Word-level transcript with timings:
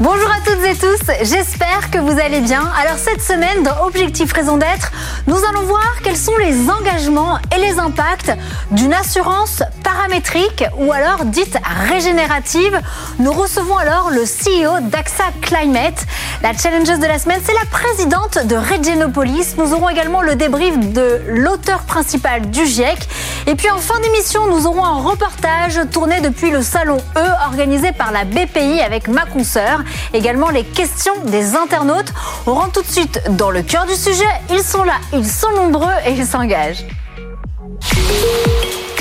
Bonjour 0.00 0.28
à 0.30 0.40
toutes 0.44 0.64
et 0.64 0.74
tous, 0.74 1.12
j'espère 1.22 1.90
que 1.90 1.98
vous 1.98 2.18
allez 2.18 2.40
bien. 2.40 2.62
Alors 2.80 2.96
cette 2.96 3.22
semaine, 3.22 3.62
dans 3.62 3.86
Objectif 3.86 4.32
Raison 4.32 4.56
d'être, 4.56 4.90
nous 5.26 5.36
allons 5.36 5.62
voir 5.62 5.86
quels 6.02 6.16
sont 6.16 6.36
les 6.38 6.68
engagements 6.70 7.38
et 7.54 7.60
les 7.60 7.78
impacts 7.78 8.32
d'une 8.70 8.94
assurance 8.94 9.62
paramétrique 9.84 10.64
ou 10.78 10.92
alors 10.92 11.24
dite 11.26 11.56
régénérative. 11.88 12.80
Nous 13.18 13.32
recevons 13.32 13.76
alors 13.76 14.10
le 14.10 14.22
CEO 14.22 14.80
d'AXA 14.80 15.24
Climate. 15.42 16.06
La 16.42 16.52
challengeuse 16.54 16.98
de 16.98 17.06
la 17.06 17.18
semaine, 17.18 17.40
c'est 17.44 17.52
la 17.52 17.66
présidente 17.70 18.46
de 18.46 18.56
Regenopolis. 18.56 19.56
Nous 19.58 19.74
aurons 19.74 19.90
également 19.90 20.22
le 20.22 20.34
débrief 20.34 20.76
de 20.92 21.20
l'auteur 21.28 21.82
principal 21.82 22.50
du 22.50 22.66
GIEC. 22.66 22.98
Et 23.46 23.54
puis 23.54 23.70
en 23.70 23.78
fin 23.78 24.00
d'émission, 24.00 24.46
nous 24.48 24.66
aurons 24.66 24.84
un 24.84 25.02
reportage 25.02 25.78
tourné 25.92 26.20
depuis 26.20 26.50
le 26.50 26.62
salon 26.62 26.96
E 27.16 27.46
organisé 27.46 27.92
par 27.92 28.10
la 28.10 28.24
BPI 28.24 28.80
avec 28.80 29.06
ma 29.06 29.24
consoeur. 29.26 29.81
Également 30.12 30.50
les 30.50 30.64
questions 30.64 31.14
des 31.26 31.54
internautes. 31.54 32.12
On 32.46 32.54
rentre 32.54 32.72
tout 32.72 32.82
de 32.82 32.92
suite 32.92 33.20
dans 33.30 33.50
le 33.50 33.62
cœur 33.62 33.86
du 33.86 33.94
sujet. 33.94 34.24
Ils 34.50 34.62
sont 34.62 34.84
là, 34.84 34.94
ils 35.12 35.26
sont 35.26 35.52
nombreux 35.52 35.92
et 36.06 36.12
ils 36.12 36.26
s'engagent. 36.26 36.84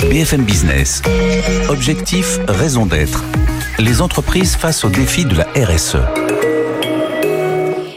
BFM 0.10 0.44
Business. 0.44 1.02
Objectif, 1.70 2.40
raison 2.48 2.86
d'être. 2.86 3.24
Les 3.80 4.02
entreprises 4.02 4.56
face 4.56 4.84
aux 4.84 4.90
défis 4.90 5.26
de 5.26 5.36
la 5.36 5.48
RSE. 5.56 5.98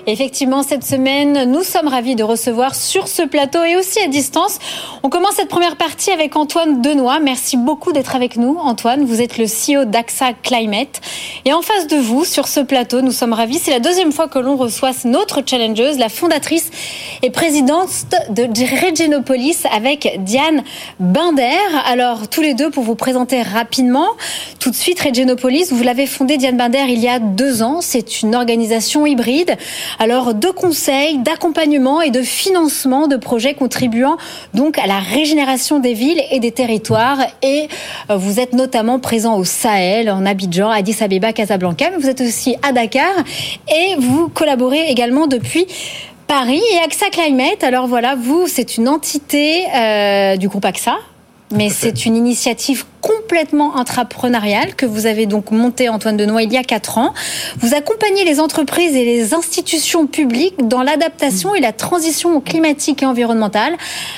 Effectivement, 0.06 0.62
cette 0.62 0.84
semaine, 0.84 1.50
nous 1.50 1.62
sommes 1.62 1.88
ravis 1.88 2.14
de 2.14 2.22
recevoir 2.22 2.74
sur 2.74 3.08
ce 3.08 3.22
plateau 3.22 3.64
et 3.64 3.74
aussi 3.76 3.98
à 4.00 4.06
distance. 4.06 4.58
On 5.02 5.08
commence 5.08 5.36
cette 5.36 5.48
première 5.48 5.76
partie 5.76 6.10
avec 6.10 6.36
Antoine 6.36 6.82
Denoy. 6.82 7.20
Merci 7.20 7.56
beaucoup 7.56 7.90
d'être 7.90 8.14
avec 8.14 8.36
nous, 8.36 8.58
Antoine. 8.58 9.06
Vous 9.06 9.22
êtes 9.22 9.38
le 9.38 9.46
CEO 9.46 9.86
d'AXA 9.86 10.34
Climate. 10.42 11.00
Et 11.46 11.54
en 11.54 11.62
face 11.62 11.86
de 11.86 11.96
vous, 11.96 12.26
sur 12.26 12.48
ce 12.48 12.60
plateau, 12.60 13.00
nous 13.00 13.12
sommes 13.12 13.32
ravis. 13.32 13.58
C'est 13.58 13.70
la 13.70 13.80
deuxième 13.80 14.12
fois 14.12 14.28
que 14.28 14.38
l'on 14.38 14.56
reçoit 14.56 14.90
notre 15.06 15.40
challengeuse, 15.44 15.96
la 15.96 16.10
fondatrice 16.10 16.70
et 17.22 17.30
présidente 17.30 17.88
de 18.28 18.42
Regenopolis 18.86 19.64
avec 19.74 20.18
Diane 20.18 20.64
Binder. 21.00 21.46
Alors, 21.86 22.28
tous 22.28 22.42
les 22.42 22.52
deux, 22.52 22.68
pour 22.68 22.84
vous 22.84 22.94
présenter 22.94 23.40
rapidement, 23.40 24.08
tout 24.60 24.70
de 24.70 24.76
suite, 24.76 25.00
Regenopolis, 25.00 25.72
vous 25.72 25.82
l'avez 25.82 26.06
fondée, 26.06 26.36
Diane 26.36 26.58
Binder, 26.58 26.84
il 26.90 26.98
y 26.98 27.08
a 27.08 27.18
deux 27.18 27.62
ans. 27.62 27.80
C'est 27.80 28.20
une 28.20 28.34
organisation 28.34 29.06
hybride 29.06 29.56
alors 29.98 30.34
de 30.34 30.48
conseils, 30.48 31.18
d'accompagnement 31.18 32.00
et 32.00 32.10
de 32.10 32.22
financement 32.22 33.06
de 33.08 33.16
projets 33.16 33.54
contribuant 33.54 34.16
donc 34.52 34.78
à 34.78 34.86
la 34.86 34.98
régénération 34.98 35.78
des 35.78 35.94
villes 35.94 36.22
et 36.30 36.40
des 36.40 36.52
territoires. 36.52 37.18
Et 37.42 37.68
euh, 38.10 38.16
vous 38.16 38.40
êtes 38.40 38.52
notamment 38.52 38.98
présent 38.98 39.36
au 39.36 39.44
Sahel, 39.44 40.10
en 40.10 40.26
Abidjan, 40.26 40.70
Addis 40.70 40.96
Abeba, 41.00 41.32
Casablanca, 41.32 41.90
mais 41.90 41.98
vous 41.98 42.08
êtes 42.08 42.20
aussi 42.20 42.56
à 42.62 42.72
Dakar 42.72 43.12
et 43.68 43.96
vous 43.98 44.28
collaborez 44.28 44.88
également 44.88 45.26
depuis 45.26 45.66
Paris 46.26 46.62
et 46.72 46.84
AXA 46.84 47.10
Climate. 47.10 47.62
Alors 47.62 47.86
voilà, 47.86 48.14
vous, 48.14 48.46
c'est 48.46 48.76
une 48.76 48.88
entité 48.88 49.64
euh, 49.74 50.36
du 50.36 50.48
groupe 50.48 50.64
AXA, 50.64 50.96
mais 51.52 51.70
c'est 51.70 52.06
une 52.06 52.16
initiative 52.16 52.84
complètement 53.04 53.76
intrapreneurial 53.76 54.74
que 54.76 54.86
vous 54.86 55.04
avez 55.04 55.26
donc 55.26 55.50
monté, 55.50 55.90
Antoine 55.90 56.16
Denoy, 56.16 56.44
il 56.44 56.52
y 56.54 56.56
a 56.56 56.62
quatre 56.62 56.96
ans. 56.96 57.12
Vous 57.58 57.74
accompagnez 57.74 58.24
les 58.24 58.40
entreprises 58.40 58.96
et 58.96 59.04
les 59.04 59.34
institutions 59.34 60.06
publiques 60.06 60.66
dans 60.66 60.82
l'adaptation 60.82 61.54
et 61.54 61.60
la 61.60 61.72
transition 61.72 62.40
climatique 62.40 63.02
et 63.02 63.06
environnementale 63.06 63.74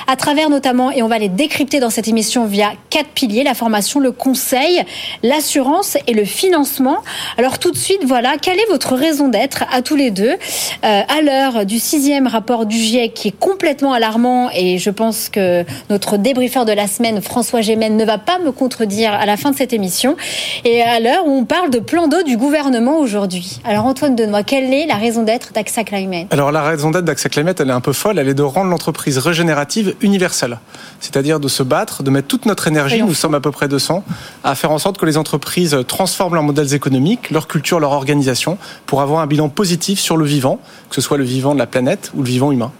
à 0.07 0.15
travers 0.15 0.51
notamment, 0.51 0.93
et 0.93 1.03
on 1.03 1.09
va 1.09 1.19
les 1.19 1.29
décrypter 1.29 1.81
dans 1.81 1.91
cette 1.91 2.07
émission 2.07 2.47
via 2.47 2.75
quatre 2.89 3.09
piliers, 3.09 3.43
la 3.43 3.55
formation, 3.55 3.99
le 3.99 4.13
conseil, 4.13 4.85
l'assurance 5.25 5.97
et 6.07 6.15
le 6.15 6.25
financement. 6.25 6.99
Alors 7.39 7.59
tout 7.59 7.73
de 7.73 7.77
suite, 7.77 8.05
voilà, 8.05 8.37
quelle 8.41 8.59
est 8.61 8.71
votre 8.71 8.95
raison 8.95 9.27
d'être 9.27 9.65
à 9.73 9.83
tous 9.83 9.97
les 9.97 10.13
deux 10.13 10.31
euh, 10.31 10.37
à 10.83 11.21
l'heure 11.23 11.67
du 11.67 11.81
sixième 11.81 12.29
rapport 12.29 12.67
du 12.67 12.77
GIEC 12.77 13.15
qui 13.15 13.29
est 13.29 13.39
complètement 13.39 13.95
alarmant 13.95 14.49
et 14.55 14.79
je 14.79 14.91
pense 14.91 15.29
que 15.29 15.65
notre 15.91 16.19
débriefeur 16.19 16.65
de 16.65 16.73
la 16.73 16.87
semaine, 16.87 17.21
François 17.21 17.63
Gémen, 17.63 17.97
ne 17.97 18.05
va 18.05 18.19
pas 18.19 18.39
me 18.39 18.53
contre 18.53 18.76
dire 18.85 19.13
à 19.13 19.27
la 19.27 19.37
fin 19.37 19.51
de 19.51 19.57
cette 19.57 19.73
émission. 19.73 20.17
Et 20.65 20.83
à 20.83 21.01
l'heure 21.01 21.27
où 21.27 21.31
on 21.31 21.45
parle 21.45 21.71
de 21.71 21.79
plan 21.79 22.09
d'eau 22.09 22.23
du 22.23 22.37
gouvernement 22.37 22.99
aujourd'hui. 22.99 23.61
Alors 23.65 23.87
Antoine 23.87 24.17
Denoy, 24.17 24.43
quelle 24.43 24.73
est 24.73 24.87
la 24.87 24.97
raison 24.97 25.23
d'être 25.23 25.53
d'AXA 25.53 25.85
Climate? 25.85 26.27
Alors 26.31 26.53
la 26.53 26.63
raison 26.63 26.91
d'être 26.91 27.05
d'AXA 27.05 27.29
Climate, 27.29 27.61
elle 27.61 27.71
est 27.71 27.73
un 27.73 27.81
peu 27.81 27.93
folle. 27.93 28.19
Elle 28.19 28.29
est 28.29 28.35
de 28.35 28.43
rendre 28.43 28.71
l'entreprise 28.71 29.19
régénérative 29.19 29.95
universelle. 30.01 30.59
C'est-à-dire 31.01 31.41
de 31.41 31.49
se 31.49 31.63
battre, 31.63 32.03
de 32.03 32.11
mettre 32.11 32.29
toute 32.29 32.47
notre 32.47 32.69
énergie, 32.69 33.03
nous 33.03 33.15
sommes 33.15 33.35
à 33.35 33.41
peu 33.41 33.51
près 33.51 33.69
200, 33.69 34.05
à 34.45 34.55
faire 34.55 34.71
en 34.71 34.79
sorte 34.79 34.99
que 34.99 35.07
les 35.07 35.17
entreprises 35.17 35.77
transforment 35.87 36.35
leurs 36.35 36.43
modèles 36.43 36.75
économiques, 36.75 37.31
leur 37.31 37.49
culture, 37.49 37.81
leur 37.81 37.93
organisation, 37.93 38.59
pour 38.87 39.03
avoir 39.03 39.21
un 39.21 39.27
bilan 39.27 39.49
positif 39.49 39.99
sur 40.01 40.17
le 40.17 40.25
vivant, 40.25 40.59
que 40.89 40.95
ce 40.95 41.01
soit 41.01 41.19
le 41.19 41.25
vivant 41.25 41.55
de 41.55 41.59
la 41.59 41.67
planète 41.67 42.11
ou 42.15 42.23
le 42.23 42.29
vivant 42.29 42.53
humain. 42.53 42.73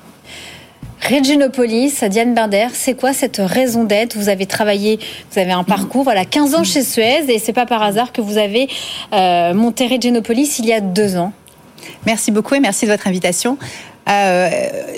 Reginopolis, 1.09 2.03
Diane 2.11 2.35
Binder, 2.35 2.67
c'est 2.73 2.95
quoi 2.95 3.13
cette 3.13 3.37
raison 3.37 3.85
d'être? 3.85 4.17
Vous 4.17 4.29
avez 4.29 4.47
travaillé, 4.47 4.99
vous 5.31 5.39
avez 5.39 5.53
un 5.53 5.63
parcours, 5.63 6.03
voilà, 6.03 6.25
15 6.25 6.57
ans 6.57 6.65
chez 6.65 6.83
Suez 6.83 7.25
et 7.29 7.39
c'est 7.39 7.53
pas 7.53 7.65
par 7.65 7.83
hasard 7.83 8.13
que 8.13 8.21
vous 8.21 8.39
avez 8.39 8.69
euh, 9.13 9.55
monté 9.55 9.87
Reginopolis 9.87 10.59
il 10.59 10.67
y 10.67 10.73
a 10.73 10.81
deux 10.81 11.17
ans. 11.17 11.33
Merci 12.07 12.33
beaucoup 12.33 12.57
et 12.57 12.61
merci 12.61 12.87
de 12.87 12.91
votre 12.91 13.07
invitation. 13.07 13.57
Euh, 14.09 14.49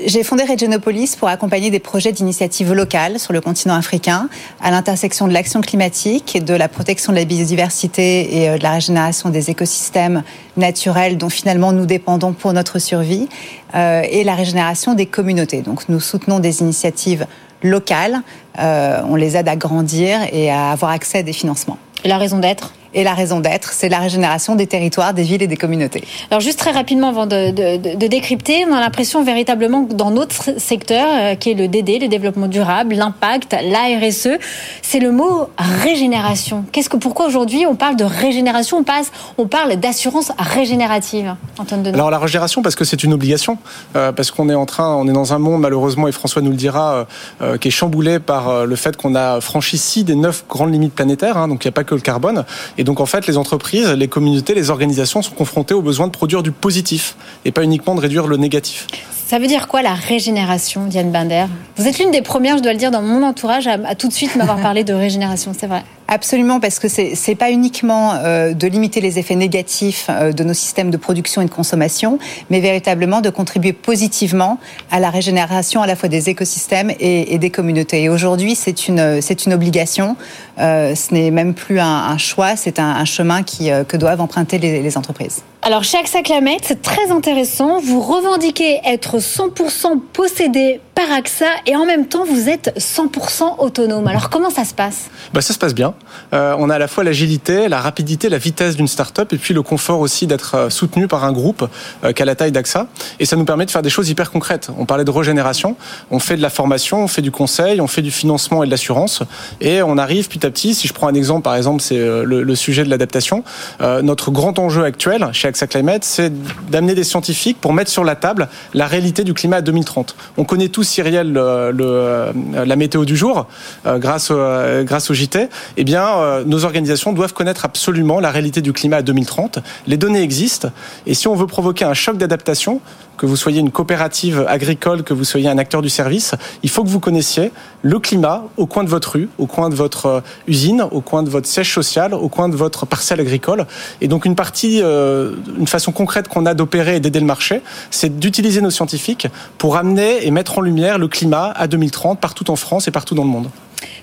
j'ai 0.06 0.22
fondé 0.22 0.44
Regenopolis 0.44 1.16
pour 1.16 1.28
accompagner 1.28 1.70
des 1.70 1.78
projets 1.78 2.12
d'initiatives 2.12 2.72
locales 2.72 3.18
sur 3.18 3.32
le 3.32 3.40
continent 3.40 3.74
africain, 3.74 4.28
à 4.62 4.70
l'intersection 4.70 5.26
de 5.26 5.32
l'action 5.32 5.60
climatique, 5.60 6.44
de 6.44 6.54
la 6.54 6.68
protection 6.68 7.12
de 7.12 7.18
la 7.18 7.24
biodiversité 7.24 8.42
et 8.42 8.50
euh, 8.50 8.58
de 8.58 8.62
la 8.62 8.72
régénération 8.72 9.30
des 9.30 9.50
écosystèmes 9.50 10.22
naturels 10.56 11.16
dont 11.16 11.30
finalement 11.30 11.72
nous 11.72 11.86
dépendons 11.86 12.32
pour 12.32 12.52
notre 12.52 12.78
survie, 12.78 13.28
euh, 13.74 14.02
et 14.10 14.24
la 14.24 14.34
régénération 14.34 14.94
des 14.94 15.06
communautés. 15.06 15.62
Donc 15.62 15.88
nous 15.88 16.00
soutenons 16.00 16.38
des 16.38 16.60
initiatives 16.60 17.26
locales, 17.62 18.20
euh, 18.58 19.00
on 19.08 19.16
les 19.16 19.36
aide 19.36 19.48
à 19.48 19.56
grandir 19.56 20.18
et 20.32 20.50
à 20.50 20.70
avoir 20.70 20.92
accès 20.92 21.18
à 21.18 21.22
des 21.22 21.32
financements. 21.32 21.78
La 22.04 22.18
raison 22.18 22.38
d'être? 22.38 22.72
Et 22.94 23.04
la 23.04 23.14
raison 23.14 23.40
d'être, 23.40 23.72
c'est 23.72 23.88
la 23.88 23.98
régénération 23.98 24.54
des 24.54 24.66
territoires, 24.66 25.14
des 25.14 25.22
villes 25.22 25.42
et 25.42 25.46
des 25.46 25.56
communautés. 25.56 26.04
Alors 26.30 26.40
juste 26.40 26.58
très 26.58 26.70
rapidement 26.70 27.08
avant 27.08 27.26
de, 27.26 27.50
de, 27.50 27.96
de 27.96 28.06
décrypter, 28.06 28.64
on 28.68 28.74
a 28.74 28.80
l'impression 28.80 29.22
véritablement 29.22 29.84
que 29.84 29.94
dans 29.94 30.10
notre 30.10 30.58
secteur, 30.58 31.06
euh, 31.10 31.34
qui 31.34 31.50
est 31.50 31.54
le 31.54 31.68
DD, 31.68 31.98
le 32.00 32.08
développement 32.08 32.48
durable, 32.48 32.94
l'impact, 32.94 33.56
la 33.62 33.98
RSE, 33.98 34.38
c'est 34.82 35.00
le 35.00 35.12
mot 35.12 35.48
régénération. 35.58 36.64
Qu'est-ce 36.72 36.88
que 36.88 36.96
pourquoi 36.96 37.26
aujourd'hui 37.26 37.66
on 37.66 37.76
parle 37.76 37.96
de 37.96 38.04
régénération, 38.04 38.78
on 38.78 38.84
passe, 38.84 39.10
on 39.36 39.46
parle 39.46 39.76
d'assurance 39.76 40.32
régénérative, 40.38 41.34
Antoine 41.58 41.82
Denis. 41.82 41.94
Alors 41.94 42.10
la 42.10 42.18
régénération 42.18 42.62
parce 42.62 42.74
que 42.74 42.84
c'est 42.84 43.04
une 43.04 43.12
obligation, 43.12 43.58
euh, 43.96 44.12
parce 44.12 44.30
qu'on 44.30 44.48
est 44.48 44.54
en 44.54 44.66
train, 44.66 44.94
on 44.94 45.06
est 45.08 45.12
dans 45.12 45.32
un 45.32 45.38
monde 45.38 45.60
malheureusement 45.60 46.08
et 46.08 46.12
François 46.12 46.42
nous 46.42 46.50
le 46.50 46.56
dira, 46.56 46.92
euh, 46.92 47.04
euh 47.42 47.58
qui 47.58 47.68
est 47.68 47.72
chamboulé 47.72 48.18
par 48.18 48.48
euh, 48.48 48.64
le 48.64 48.76
fait 48.76 48.96
qu'on 48.96 49.14
a 49.14 49.40
franchi 49.40 49.78
six 49.78 50.04
des 50.04 50.14
neuf 50.14 50.44
grandes 50.48 50.72
limites 50.72 50.94
planétaires, 50.94 51.36
hein, 51.36 51.48
donc 51.48 51.64
il 51.64 51.68
n'y 51.68 51.70
a 51.70 51.72
pas 51.72 51.84
que 51.84 51.94
le 51.94 52.00
carbone. 52.00 52.44
Et 52.76 52.84
donc 52.88 53.00
en 53.00 53.06
fait, 53.06 53.26
les 53.26 53.36
entreprises, 53.36 53.90
les 53.90 54.08
communautés, 54.08 54.54
les 54.54 54.70
organisations 54.70 55.20
sont 55.20 55.34
confrontées 55.34 55.74
au 55.74 55.82
besoin 55.82 56.06
de 56.06 56.10
produire 56.10 56.42
du 56.42 56.52
positif 56.52 57.16
et 57.44 57.52
pas 57.52 57.62
uniquement 57.62 57.94
de 57.94 58.00
réduire 58.00 58.26
le 58.26 58.38
négatif. 58.38 58.86
Ça 59.26 59.38
veut 59.38 59.46
dire 59.46 59.68
quoi 59.68 59.82
la 59.82 59.92
régénération, 59.92 60.86
Diane 60.86 61.10
Binder? 61.10 61.44
Vous 61.76 61.86
êtes 61.86 61.98
l'une 61.98 62.10
des 62.12 62.22
premières, 62.22 62.56
je 62.56 62.62
dois 62.62 62.72
le 62.72 62.78
dire, 62.78 62.90
dans 62.90 63.02
mon 63.02 63.22
entourage 63.24 63.66
à, 63.66 63.74
à 63.84 63.94
tout 63.94 64.08
de 64.08 64.12
suite 64.14 64.36
m'avoir 64.36 64.58
parlé 64.62 64.84
de 64.84 64.94
régénération, 64.94 65.52
c'est 65.54 65.66
vrai. 65.66 65.84
Absolument, 66.10 66.58
parce 66.58 66.78
que 66.78 66.88
c'est 66.88 67.12
n'est 67.28 67.34
pas 67.34 67.50
uniquement 67.50 68.14
euh, 68.14 68.54
de 68.54 68.66
limiter 68.66 69.02
les 69.02 69.18
effets 69.18 69.34
négatifs 69.34 70.06
euh, 70.08 70.32
de 70.32 70.42
nos 70.42 70.54
systèmes 70.54 70.90
de 70.90 70.96
production 70.96 71.42
et 71.42 71.44
de 71.44 71.50
consommation, 71.50 72.18
mais 72.48 72.60
véritablement 72.60 73.20
de 73.20 73.28
contribuer 73.28 73.74
positivement 73.74 74.58
à 74.90 75.00
la 75.00 75.10
régénération 75.10 75.82
à 75.82 75.86
la 75.86 75.94
fois 75.94 76.08
des 76.08 76.30
écosystèmes 76.30 76.90
et, 76.98 77.34
et 77.34 77.38
des 77.38 77.50
communautés. 77.50 78.04
Et 78.04 78.08
aujourd'hui, 78.08 78.54
c'est 78.54 78.88
une 78.88 79.20
c'est 79.20 79.44
une 79.44 79.52
obligation. 79.52 80.16
Euh, 80.58 80.94
ce 80.94 81.14
n'est 81.14 81.30
même 81.30 81.54
plus 81.54 81.78
un, 81.78 82.18
choix, 82.18 82.56
c'est 82.56 82.78
un, 82.78 83.04
chemin 83.04 83.42
euh, 83.60 83.84
que 83.84 83.96
doivent 83.96 84.20
emprunter 84.20 84.58
les, 84.58 84.96
entreprises. 84.98 85.42
Alors, 85.62 85.84
chez 85.84 85.98
AXA 85.98 86.22
Climate, 86.22 86.60
c'est 86.62 86.82
très 86.82 87.10
intéressant. 87.10 87.78
Vous 87.80 88.00
revendiquez 88.00 88.80
être 88.84 89.18
100% 89.18 90.00
possédé 90.12 90.80
par 90.98 91.12
AXA 91.12 91.46
et 91.66 91.76
en 91.76 91.86
même 91.86 92.06
temps 92.08 92.24
vous 92.24 92.48
êtes 92.48 92.74
100% 92.76 93.60
autonome. 93.60 94.08
Alors 94.08 94.30
comment 94.30 94.50
ça 94.50 94.64
se 94.64 94.74
passe? 94.74 95.10
Bah, 95.32 95.40
Ça 95.40 95.54
se 95.54 95.58
passe 95.58 95.72
bien. 95.72 95.94
Euh, 96.32 96.56
on 96.58 96.70
a 96.70 96.74
à 96.74 96.78
la 96.80 96.88
fois 96.88 97.04
l'agilité, 97.04 97.68
la 97.68 97.80
rapidité, 97.80 98.28
la 98.28 98.38
vitesse 98.38 98.74
d'une 98.74 98.88
start-up 98.88 99.32
et 99.32 99.38
puis 99.38 99.54
le 99.54 99.62
confort 99.62 100.00
aussi 100.00 100.26
d'être 100.26 100.56
euh, 100.56 100.70
soutenu 100.70 101.06
par 101.06 101.22
un 101.22 101.30
groupe 101.30 101.68
euh, 102.02 102.12
qui 102.12 102.20
a 102.20 102.24
la 102.24 102.34
taille 102.34 102.50
d'AXA. 102.50 102.88
Et 103.20 103.26
ça 103.26 103.36
nous 103.36 103.44
permet 103.44 103.64
de 103.64 103.70
faire 103.70 103.82
des 103.82 103.90
choses 103.90 104.10
hyper 104.10 104.32
concrètes. 104.32 104.70
On 104.76 104.86
parlait 104.86 105.04
de 105.04 105.10
régénération, 105.12 105.76
on 106.10 106.18
fait 106.18 106.36
de 106.36 106.42
la 106.42 106.50
formation, 106.50 107.04
on 107.04 107.06
fait 107.06 107.22
du 107.22 107.30
conseil, 107.30 107.80
on 107.80 107.86
fait 107.86 108.02
du 108.02 108.10
financement 108.10 108.64
et 108.64 108.66
de 108.66 108.72
l'assurance. 108.72 109.22
Et 109.60 109.82
on 109.82 109.98
arrive 109.98 110.26
petit 110.26 110.44
à 110.44 110.50
petit, 110.50 110.74
si 110.74 110.88
je 110.88 110.92
prends 110.92 111.06
un 111.06 111.14
exemple, 111.14 111.42
par 111.42 111.54
exemple, 111.54 111.80
c'est 111.80 111.98
le, 111.98 112.42
le, 112.42 112.54
sujet 112.56 112.82
de 112.82 112.90
l'adaptation. 112.90 113.44
Euh, 113.80 114.02
notre 114.02 114.32
grand 114.32 114.58
enjeu 114.58 114.82
actuel 114.82 115.28
chez 115.32 115.46
AXA 115.46 115.68
Climate, 115.68 116.02
c'est 116.02 116.32
d'amener 116.70 116.96
des 116.96 117.04
scientifiques 117.04 117.60
pour 117.60 117.72
mettre 117.72 117.90
sur 117.92 118.02
la 118.02 118.16
table 118.16 118.48
la 118.74 118.88
réalité 118.88 119.22
du 119.22 119.32
climat 119.32 119.58
à 119.58 119.62
2030. 119.62 120.16
On 120.36 120.44
connaît 120.44 120.68
tous, 120.68 120.87
Cyrielle, 120.88 121.32
le, 121.32 121.70
le, 121.72 122.64
la 122.64 122.76
météo 122.76 123.04
du 123.04 123.16
jour, 123.16 123.46
euh, 123.86 123.98
grâce, 123.98 124.30
au, 124.30 124.38
au 124.38 125.14
JT. 125.14 125.48
Eh 125.76 125.84
bien, 125.84 126.06
euh, 126.06 126.44
nos 126.44 126.64
organisations 126.64 127.12
doivent 127.12 127.34
connaître 127.34 127.64
absolument 127.64 128.20
la 128.20 128.30
réalité 128.30 128.60
du 128.60 128.72
climat 128.72 128.98
à 128.98 129.02
2030. 129.02 129.60
Les 129.86 129.96
données 129.96 130.22
existent. 130.22 130.70
Et 131.06 131.14
si 131.14 131.28
on 131.28 131.34
veut 131.34 131.46
provoquer 131.46 131.84
un 131.84 131.94
choc 131.94 132.16
d'adaptation, 132.16 132.80
que 133.18 133.26
vous 133.26 133.36
soyez 133.36 133.60
une 133.60 133.70
coopérative 133.70 134.46
agricole, 134.48 135.02
que 135.02 135.12
vous 135.12 135.24
soyez 135.24 135.48
un 135.48 135.58
acteur 135.58 135.82
du 135.82 135.90
service, 135.90 136.34
il 136.62 136.70
faut 136.70 136.84
que 136.84 136.88
vous 136.88 137.00
connaissiez 137.00 137.52
le 137.82 137.98
climat 137.98 138.44
au 138.56 138.66
coin 138.66 138.84
de 138.84 138.88
votre 138.88 139.12
rue, 139.12 139.28
au 139.38 139.46
coin 139.46 139.68
de 139.68 139.74
votre 139.74 140.06
euh, 140.06 140.20
usine, 140.46 140.86
au 140.90 141.00
coin 141.00 141.22
de 141.22 141.28
votre 141.28 141.46
siège 141.46 141.72
social, 141.74 142.14
au 142.14 142.28
coin 142.28 142.48
de 142.48 142.56
votre 142.56 142.86
parcelle 142.86 143.20
agricole. 143.20 143.66
Et 144.00 144.08
donc 144.08 144.24
une 144.24 144.34
partie, 144.34 144.80
euh, 144.82 145.34
une 145.58 145.66
façon 145.66 145.92
concrète 145.92 146.28
qu'on 146.28 146.46
a 146.46 146.54
d'opérer 146.54 146.96
et 146.96 147.00
d'aider 147.00 147.20
le 147.20 147.26
marché, 147.26 147.62
c'est 147.90 148.18
d'utiliser 148.18 148.60
nos 148.60 148.70
scientifiques 148.70 149.26
pour 149.58 149.76
amener 149.76 150.26
et 150.26 150.30
mettre 150.30 150.58
en 150.58 150.60
lumière 150.60 150.98
le 150.98 151.08
climat 151.08 151.52
à 151.56 151.66
2030 151.66 152.20
partout 152.20 152.50
en 152.50 152.56
France 152.56 152.88
et 152.88 152.90
partout 152.90 153.14
dans 153.14 153.24
le 153.24 153.30
monde. 153.30 153.48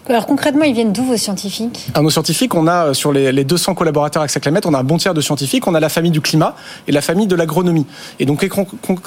Alors 0.07 0.27
concrètement, 0.27 0.65
ils 0.65 0.73
viennent 0.73 0.93
d'où 0.93 1.03
vos 1.03 1.17
scientifiques? 1.17 1.87
Alors, 1.93 2.03
Nos 2.03 2.11
scientifiques, 2.11 2.53
on 2.53 2.67
a 2.67 2.87
euh, 2.87 2.93
sur 2.93 3.11
les, 3.11 3.31
les 3.31 3.43
200 3.43 3.73
collaborateurs 3.73 4.21
avec 4.21 4.29
Saclamette, 4.29 4.65
on 4.67 4.73
a 4.73 4.79
un 4.79 4.83
bon 4.83 4.97
tiers 4.97 5.15
de 5.15 5.21
scientifiques. 5.21 5.65
On 5.67 5.73
a 5.73 5.79
la 5.79 5.89
famille 5.89 6.11
du 6.11 6.21
climat 6.21 6.55
et 6.87 6.91
la 6.91 7.01
famille 7.01 7.27
de 7.27 7.35
l'agronomie. 7.35 7.87
Et 8.19 8.25
donc 8.25 8.47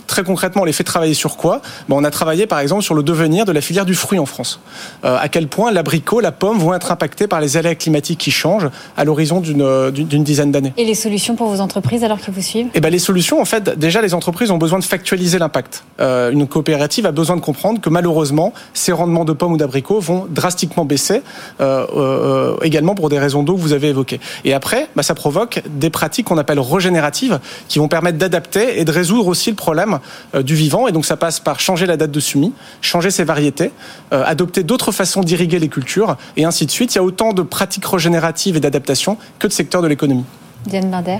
très 0.06 0.23
concrètement, 0.25 0.62
on 0.62 0.65
les 0.65 0.73
fait 0.73 0.85
travailler 0.85 1.15
sur 1.15 1.37
quoi? 1.37 1.62
Bon, 1.89 1.99
On 1.99 2.05
a 2.05 2.11
travaillé 2.11 2.47
par 2.47 2.59
exemple 2.59 2.83
sur 2.83 2.95
le 2.95 3.03
devenir 3.03 3.45
de 3.45 3.53
la 3.53 3.61
filière 3.61 3.85
du 3.85 3.95
fruit 3.95 4.19
en 4.19 4.27
France. 4.27 4.61
Euh, 5.05 5.17
à 5.21 5.29
quel 5.29 5.47
point 5.47 5.71
l'abricot, 5.71 6.21
la 6.21 6.33
pomme 6.33 6.59
vont 6.59 6.75
être 6.75 6.91
impactés 6.91 7.29
par 7.29 7.41
les 7.41 7.56
aléas 7.56 7.77
climatiques 7.77 8.19
qui 8.19 8.31
changent 8.31 8.69
à 8.97 9.05
l'horizon 9.05 9.41
d'une 9.41 9.62
euh, 9.62 9.91
dizaine 9.91 10.50
d'années. 10.50 10.73
Et 10.77 10.85
les 10.85 10.95
solutions 10.95 11.37
pour 11.37 11.49
vos 11.49 11.61
entreprises 11.61 12.03
alors 12.03 12.21
que 12.21 12.31
vous 12.31 12.43
suivent? 12.43 12.69
Eh 12.75 12.81
ben 12.81 12.91
les 12.91 12.99
solutions, 12.99 13.41
en 13.41 13.45
fait, 13.45 13.79
déjà 13.79 14.03
les 14.03 14.15
entreprises 14.15 14.50
ont 14.50 14.59
besoin 14.59 14.81
de 14.81 14.85
factualiser 14.85 15.39
l'impact. 15.39 15.85
Euh, 16.00 16.31
une 16.31 16.49
coopérative 16.49 17.06
a 17.06 17.12
besoin 17.12 17.37
de 17.37 17.41
comprendre 17.41 17.81
que 17.81 17.89
malheureusement, 17.89 18.53
ces 18.75 18.91
rendements 18.93 19.25
de 19.25 19.33
pommes 19.33 19.53
ou 19.53 19.56
d'abricots 19.56 20.00
vont 20.00 20.27
drastiquement 20.29 20.85
baisser. 20.88 21.23
Euh, 21.61 21.87
euh, 21.94 22.56
également 22.62 22.94
pour 22.94 23.08
des 23.08 23.19
raisons 23.19 23.43
d'eau 23.43 23.55
que 23.55 23.61
vous 23.61 23.73
avez 23.73 23.88
évoquées. 23.88 24.20
Et 24.44 24.55
après, 24.55 24.88
bah, 24.96 25.05
ça 25.05 25.14
provoque 25.14 25.62
des 25.69 25.90
pratiques 25.90 26.26
qu'on 26.26 26.38
appelle 26.38 26.58
régénératives, 26.58 27.38
qui 27.69 27.79
vont 27.79 27.88
permettre 27.88 28.19
d'adapter 28.19 28.81
et 28.81 28.85
de 28.85 28.90
résoudre 28.90 29.29
aussi 29.29 29.50
le 29.50 29.56
problème 29.56 30.00
euh, 30.35 30.43
du 30.43 30.56
vivant. 30.56 30.88
Et 30.88 30.93
donc 30.93 31.06
ça 31.06 31.17
passe 31.17 31.38
par 31.38 31.61
changer 31.61 31.87
la 31.87 31.96
date 31.96 32.11
de 32.11 32.20
semis, 32.20 32.52
changer 32.81 33.11
ses 33.11 33.25
variétés, 33.25 33.70
adopter 34.11 34.62
d'autres 34.62 34.90
façons 34.90 35.20
d'irriguer 35.20 35.58
les 35.58 35.69
cultures, 35.69 36.17
et 36.37 36.44
ainsi 36.44 36.67
de 36.67 36.70
suite. 36.70 36.94
Il 36.94 36.99
y 36.99 37.00
a 37.00 37.05
autant 37.05 37.32
de 37.32 37.43
pratiques 37.43 37.85
régénératives 37.85 38.56
et 38.56 38.61
d'adaptation 38.61 39.19
que 39.38 39.46
de 39.46 39.52
secteurs 39.52 39.82
de 39.82 39.87
l'économie. 39.87 40.25
Diane 40.66 40.90
Binder 40.90 41.19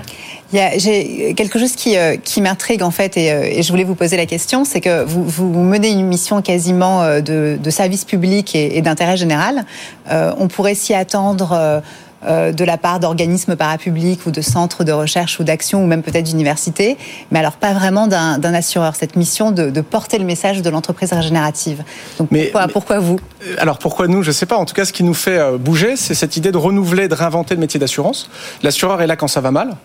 J'ai 0.51 1.33
quelque 1.33 1.59
chose 1.59 1.73
qui, 1.73 1.95
qui 2.23 2.41
m'intrigue 2.41 2.83
en 2.83 2.91
fait, 2.91 3.17
et, 3.17 3.27
et, 3.59 3.63
je 3.63 3.71
voulais 3.71 3.83
vous 3.83 3.95
poser 3.95 4.17
la 4.17 4.25
question, 4.25 4.65
c'est 4.65 4.81
que 4.81 5.03
vous, 5.03 5.23
vous, 5.23 5.63
menez 5.63 5.89
une 5.89 6.05
mission 6.05 6.41
quasiment 6.41 7.19
de, 7.21 7.57
de 7.61 7.69
service 7.69 8.05
public 8.05 8.55
et, 8.55 8.81
d'intérêt 8.81 9.17
général. 9.17 9.65
Euh, 10.11 10.33
on 10.37 10.47
pourrait 10.47 10.75
s'y 10.75 10.93
attendre. 10.93 11.81
Euh, 12.25 12.39
euh, 12.39 12.51
de 12.51 12.63
la 12.63 12.77
part 12.77 12.99
d'organismes 12.99 13.55
parapublics 13.55 14.25
ou 14.25 14.31
de 14.31 14.41
centres 14.41 14.83
de 14.83 14.91
recherche 14.91 15.39
ou 15.39 15.43
d'action 15.43 15.83
ou 15.83 15.87
même 15.87 16.03
peut-être 16.03 16.25
d'universités, 16.25 16.97
mais 17.31 17.39
alors 17.39 17.53
pas 17.53 17.73
vraiment 17.73 18.07
d'un 18.07 18.53
assureur. 18.53 18.95
Cette 18.95 19.15
mission 19.15 19.51
de, 19.51 19.69
de, 19.69 19.81
porter 19.81 20.17
le 20.17 20.25
message 20.25 20.61
de 20.61 20.69
l'entreprise 20.69 21.11
régénérative. 21.11 21.83
Donc 22.17 22.29
mais, 22.31 22.45
pourquoi, 22.45 22.67
mais, 22.67 22.73
pourquoi, 22.73 22.99
vous? 22.99 23.19
Alors 23.57 23.77
pourquoi 23.77 24.07
nous? 24.07 24.23
Je 24.23 24.29
ne 24.29 24.33
sais 24.33 24.45
pas. 24.45 24.57
En 24.57 24.65
tout 24.65 24.73
cas, 24.73 24.85
ce 24.85 24.93
qui 24.93 25.03
nous 25.03 25.13
fait 25.13 25.57
bouger, 25.57 25.95
c'est 25.95 26.13
cette 26.13 26.37
idée 26.37 26.51
de 26.51 26.57
renouveler, 26.57 27.07
de 27.07 27.15
réinventer 27.15 27.55
le 27.55 27.59
métier 27.59 27.79
d'assurance. 27.79 28.29
L'assureur 28.63 29.01
est 29.01 29.07
là 29.07 29.15
quand 29.15 29.27
ça 29.27 29.41
va 29.41 29.51
mal. 29.51 29.75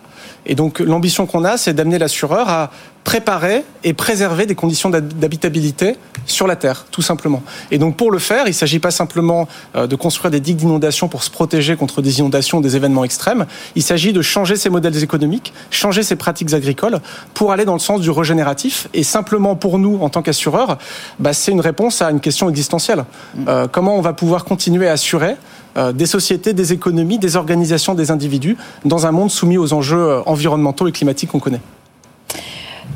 Et 0.45 0.55
donc 0.55 0.79
l'ambition 0.79 1.25
qu'on 1.25 1.43
a, 1.43 1.57
c'est 1.57 1.73
d'amener 1.73 1.97
l'assureur 1.97 2.49
à 2.49 2.71
préparer 3.05 3.63
et 3.83 3.93
préserver 3.93 4.47
des 4.47 4.55
conditions 4.55 4.89
d'habitabilité 4.89 5.95
sur 6.25 6.47
la 6.47 6.55
Terre, 6.55 6.87
tout 6.89 7.03
simplement. 7.03 7.43
Et 7.69 7.77
donc 7.77 7.97
pour 7.97 8.09
le 8.09 8.17
faire, 8.17 8.45
il 8.47 8.49
ne 8.49 8.55
s'agit 8.55 8.79
pas 8.79 8.89
simplement 8.89 9.47
euh, 9.75 9.85
de 9.85 9.95
construire 9.95 10.31
des 10.31 10.39
digues 10.39 10.57
d'inondation 10.57 11.07
pour 11.07 11.23
se 11.23 11.29
protéger 11.29 11.75
contre 11.75 12.01
des 12.01 12.19
inondations, 12.19 12.61
des 12.61 12.75
événements 12.75 13.03
extrêmes. 13.03 13.45
Il 13.75 13.83
s'agit 13.83 14.11
de 14.11 14.23
changer 14.23 14.55
ses 14.55 14.69
modèles 14.69 15.03
économiques, 15.03 15.53
changer 15.69 16.01
ses 16.01 16.15
pratiques 16.15 16.53
agricoles 16.53 16.99
pour 17.35 17.51
aller 17.51 17.63
dans 17.63 17.73
le 17.73 17.79
sens 17.79 18.01
du 18.01 18.09
régénératif. 18.09 18.87
Et 18.95 19.03
simplement 19.03 19.55
pour 19.55 19.77
nous, 19.77 19.99
en 20.01 20.09
tant 20.09 20.23
qu'assureurs, 20.23 20.79
bah, 21.19 21.33
c'est 21.33 21.51
une 21.51 21.61
réponse 21.61 22.01
à 22.01 22.09
une 22.09 22.19
question 22.19 22.49
existentielle. 22.49 23.05
Euh, 23.47 23.67
comment 23.71 23.95
on 23.97 24.01
va 24.01 24.13
pouvoir 24.13 24.45
continuer 24.45 24.89
à 24.89 24.93
assurer 24.93 25.35
des 25.93 26.05
sociétés, 26.05 26.53
des 26.53 26.73
économies, 26.73 27.19
des 27.19 27.35
organisations, 27.35 27.95
des 27.95 28.11
individus 28.11 28.57
dans 28.85 29.05
un 29.05 29.11
monde 29.11 29.31
soumis 29.31 29.57
aux 29.57 29.73
enjeux 29.73 30.21
environnementaux 30.25 30.87
et 30.87 30.91
climatiques 30.91 31.31
qu'on 31.31 31.39
connaît. 31.39 31.61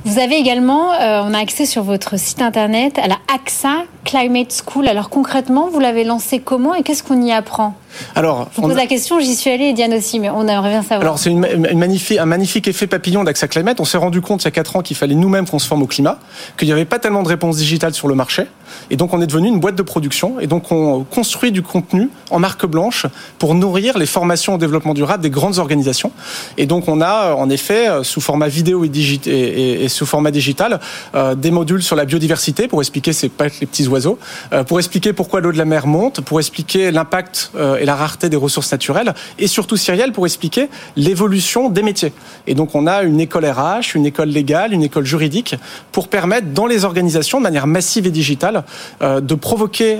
Vous 0.05 0.19
avez 0.19 0.37
également, 0.37 0.93
euh, 0.93 1.21
on 1.25 1.33
a 1.33 1.39
accès 1.39 1.65
sur 1.65 1.83
votre 1.83 2.17
site 2.17 2.41
internet 2.41 2.97
à 2.97 3.07
la 3.07 3.17
AXA 3.33 3.83
Climate 4.05 4.63
School. 4.65 4.87
Alors 4.87 5.09
concrètement, 5.09 5.69
vous 5.69 5.79
l'avez 5.79 6.03
lancé 6.03 6.39
comment 6.39 6.73
et 6.73 6.83
qu'est-ce 6.83 7.03
qu'on 7.03 7.21
y 7.21 7.31
apprend? 7.31 7.75
Alors, 8.15 8.49
je 8.55 8.61
vous 8.61 8.67
pose 8.67 8.77
la 8.77 8.85
question, 8.85 9.19
j'y 9.19 9.35
suis 9.35 9.49
allée 9.49 9.65
et 9.65 9.73
Diane 9.73 9.93
aussi, 9.93 10.19
mais 10.19 10.29
on 10.29 10.47
aimerait 10.47 10.69
bien 10.69 10.81
savoir. 10.81 11.01
Alors, 11.01 11.19
c'est 11.19 11.31
une, 11.31 11.45
une 11.69 11.79
magnifique, 11.79 12.17
un 12.17 12.25
magnifique 12.25 12.67
effet 12.67 12.87
papillon 12.87 13.23
d'AXA 13.23 13.47
Climate. 13.47 13.79
On 13.79 13.85
s'est 13.85 13.97
rendu 13.97 14.21
compte 14.21 14.43
il 14.43 14.45
y 14.45 14.47
a 14.47 14.51
4 14.51 14.77
ans 14.77 14.81
qu'il 14.81 14.95
fallait 14.95 15.15
nous-mêmes 15.15 15.47
qu'on 15.47 15.59
se 15.59 15.67
forme 15.67 15.81
au 15.81 15.87
climat, 15.87 16.19
qu'il 16.57 16.67
n'y 16.67 16.71
avait 16.71 16.85
pas 16.85 16.99
tellement 16.99 17.23
de 17.23 17.27
réponses 17.27 17.57
digitales 17.57 17.93
sur 17.93 18.07
le 18.07 18.15
marché. 18.15 18.45
Et 18.91 18.95
donc, 18.95 19.13
on 19.13 19.21
est 19.21 19.27
devenu 19.27 19.47
une 19.47 19.59
boîte 19.59 19.75
de 19.75 19.81
production. 19.81 20.39
Et 20.39 20.47
donc, 20.47 20.71
on 20.71 21.03
construit 21.03 21.51
du 21.51 21.63
contenu 21.63 22.09
en 22.29 22.39
marque 22.39 22.65
blanche 22.65 23.05
pour 23.39 23.55
nourrir 23.55 23.97
les 23.97 24.05
formations 24.05 24.55
au 24.55 24.57
développement 24.57 24.93
durable 24.93 25.23
des 25.23 25.31
grandes 25.31 25.57
organisations. 25.57 26.11
Et 26.57 26.67
donc, 26.67 26.87
on 26.87 27.01
a, 27.01 27.33
en 27.33 27.49
effet, 27.49 27.87
sous 28.03 28.21
format 28.21 28.47
vidéo 28.47 28.85
et, 28.85 28.87
et, 28.87 29.78
et, 29.78 29.78
et 29.79 29.89
sous 29.89 30.05
format 30.05 30.31
digital, 30.31 30.79
euh, 31.15 31.35
des 31.35 31.51
modules 31.51 31.83
sur 31.83 31.95
la 31.95 32.05
biodiversité 32.05 32.67
pour 32.67 32.81
expliquer 32.81 33.13
c'est 33.13 33.29
pas 33.29 33.45
les 33.45 33.67
petits 33.67 33.87
oiseaux, 33.87 34.19
euh, 34.53 34.63
pour 34.63 34.79
expliquer 34.79 35.13
pourquoi 35.13 35.41
l'eau 35.41 35.51
de 35.51 35.57
la 35.57 35.65
mer 35.65 35.87
monte, 35.87 36.21
pour 36.21 36.39
expliquer 36.39 36.91
l'impact 36.91 37.51
euh, 37.55 37.77
et 37.77 37.85
la 37.85 37.95
rareté 37.95 38.29
des 38.29 38.37
ressources 38.37 38.71
naturelles, 38.71 39.13
et 39.37 39.47
surtout 39.47 39.77
Cyrielle 39.77 40.11
pour 40.11 40.25
expliquer 40.25 40.69
l'évolution 40.95 41.69
des 41.69 41.83
métiers. 41.83 42.13
Et 42.47 42.55
donc 42.55 42.75
on 42.75 42.87
a 42.87 43.03
une 43.03 43.19
école 43.19 43.45
RH, 43.45 43.95
une 43.95 44.05
école 44.05 44.29
légale, 44.29 44.73
une 44.73 44.83
école 44.83 45.05
juridique 45.05 45.55
pour 45.91 46.07
permettre 46.07 46.47
dans 46.53 46.67
les 46.67 46.85
organisations 46.85 47.39
de 47.39 47.43
manière 47.43 47.67
massive 47.67 48.07
et 48.07 48.11
digitale 48.11 48.63
de 49.01 49.35
provoquer 49.35 49.99